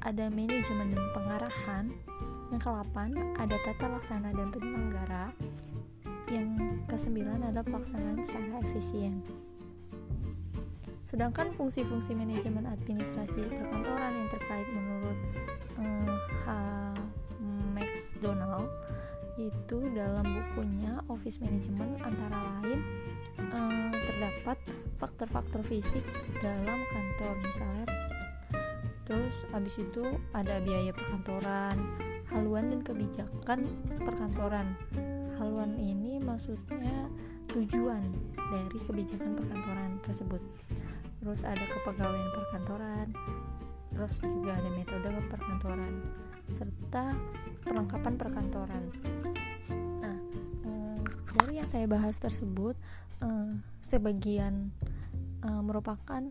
ada 0.00 0.32
manajemen 0.32 0.96
dan 0.96 1.06
pengarahan 1.12 1.84
yang 2.54 2.62
ke-8 2.62 2.98
ada 3.42 3.56
tata 3.66 3.86
laksana 3.90 4.30
dan 4.30 4.46
penyelenggara 4.54 5.34
yang 6.30 6.78
kesembilan 6.86 7.42
adalah 7.42 7.66
pelaksanaan 7.66 8.22
secara 8.22 8.62
efisien. 8.62 9.26
Sedangkan 11.02 11.50
fungsi-fungsi 11.58 12.14
manajemen 12.14 12.70
administrasi 12.70 13.42
perkantoran 13.50 14.12
yang 14.14 14.28
terkait 14.30 14.70
menurut 14.70 15.18
uh, 15.82 16.14
H. 16.46 16.48
McDonald 17.74 18.70
itu 19.34 19.90
dalam 19.90 20.22
bukunya 20.22 21.02
Office 21.10 21.42
Management 21.42 22.06
antara 22.06 22.38
lain 22.38 22.78
uh, 23.50 23.90
terdapat 23.90 24.62
faktor-faktor 25.02 25.66
fisik 25.66 26.06
dalam 26.38 26.86
kantor 26.86 27.34
misalnya 27.42 27.90
terus 29.02 29.42
habis 29.50 29.74
itu 29.74 30.06
ada 30.30 30.62
biaya 30.62 30.94
perkantoran 30.94 32.13
haluan 32.34 32.74
dan 32.74 32.80
kebijakan 32.82 33.64
perkantoran. 34.02 34.74
Haluan 35.38 35.78
ini 35.78 36.18
maksudnya 36.18 37.08
tujuan 37.54 38.02
dari 38.34 38.78
kebijakan 38.82 39.38
perkantoran 39.38 39.90
tersebut. 40.02 40.42
Terus 41.22 41.46
ada 41.46 41.64
kepegawaian 41.64 42.30
perkantoran 42.34 43.08
terus 43.94 44.18
juga 44.26 44.58
ada 44.58 44.70
metode 44.74 45.06
perkantoran 45.30 46.02
serta 46.50 47.14
perlengkapan 47.62 48.18
perkantoran. 48.18 48.84
Saya 51.64 51.90
bahas 51.90 52.22
tersebut 52.22 52.78
uh, 53.18 53.50
sebagian 53.82 54.70
uh, 55.42 55.58
merupakan 55.58 56.22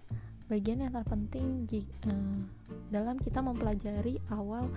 bagian 0.47 0.79
yang 0.79 0.93
terpenting 0.95 1.67
uh, 2.07 2.39
dalam 2.87 3.19
kita 3.19 3.43
mempelajari 3.43 4.23
awal 4.31 4.71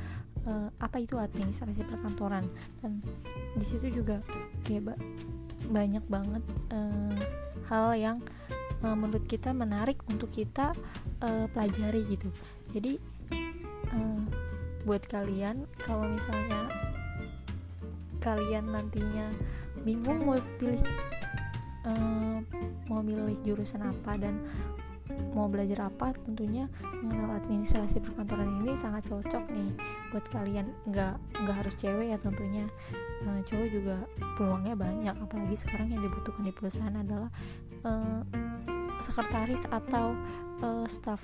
uh, 0.46 0.68
apa 0.80 1.02
itu 1.02 1.18
administrasi 1.18 1.85
perkantoran. 1.85 2.46
Dan 2.80 3.02
di 3.59 3.64
situ 3.66 3.90
juga 3.90 4.22
kayak 4.64 4.92
ba 4.92 4.94
banyak 5.66 6.04
banget 6.06 6.44
uh, 6.70 7.18
hal 7.66 7.98
yang 7.98 8.18
uh, 8.87 8.94
menurut 8.94 9.26
kita 9.26 9.50
menarik 9.50 9.98
untuk 10.06 10.30
kita 10.30 10.72
uh, 11.20 11.46
pelajari 11.50 12.06
gitu. 12.06 12.30
Jadi 12.70 13.02
uh, 13.90 14.22
buat 14.87 15.02
kalian 15.11 15.66
kalau 15.82 16.06
misalnya 16.06 16.70
kalian 18.22 18.70
nantinya 18.70 19.30
bingung 19.82 20.26
mau 20.26 20.38
pilih 20.59 20.82
uh, 21.87 22.38
mau 22.87 23.02
pilih 23.02 23.38
jurusan 23.42 23.82
apa 23.82 24.18
dan 24.18 24.38
mau 25.37 25.52
belajar 25.52 25.92
apa 25.92 26.16
tentunya 26.24 26.64
mengenal 27.05 27.37
administrasi 27.37 28.00
perkantoran 28.00 28.64
ini 28.64 28.72
sangat 28.72 29.12
cocok 29.12 29.44
nih 29.52 29.70
buat 30.12 30.24
kalian 30.33 30.72
nggak 30.88 31.14
nggak 31.44 31.57
harus 31.61 31.74
cewek 31.76 32.12
ya 32.12 32.18
tentunya 32.20 32.64
uh, 33.29 33.40
cowok 33.44 33.68
juga 33.68 33.96
peluangnya 34.40 34.74
banyak 34.76 35.16
apalagi 35.20 35.57
sekarang 35.61 35.92
yang 35.92 36.00
dibutuhkan 36.00 36.44
di 36.44 36.52
perusahaan 36.57 36.96
adalah 36.96 37.31
uh, 37.85 38.24
sekretaris 39.00 39.64
atau 39.68 40.16
uh, 40.64 40.87
staff 40.88 41.20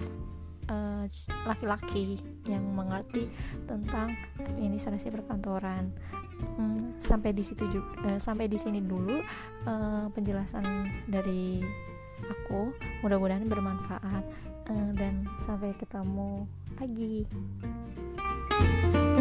laki-laki 1.45 2.17
yang 2.49 2.65
mengerti 2.73 3.29
tentang 3.69 4.17
administrasi 4.41 5.13
perkantoran. 5.13 5.93
Hmm, 6.57 6.97
sampai 6.97 7.37
di 7.37 7.45
situ 7.45 7.69
juga, 7.69 8.17
sampai 8.17 8.49
di 8.49 8.57
sini 8.57 8.81
dulu 8.81 9.21
penjelasan 10.17 10.65
dari 11.13 11.61
aku 12.31 12.75
mudah-mudahan 13.03 13.47
bermanfaat 13.49 14.25
uh, 14.71 14.91
dan 14.95 15.27
sampai 15.41 15.75
ketemu 15.79 16.47
lagi. 16.79 17.27
thank 18.53 18.95
you 18.95 19.12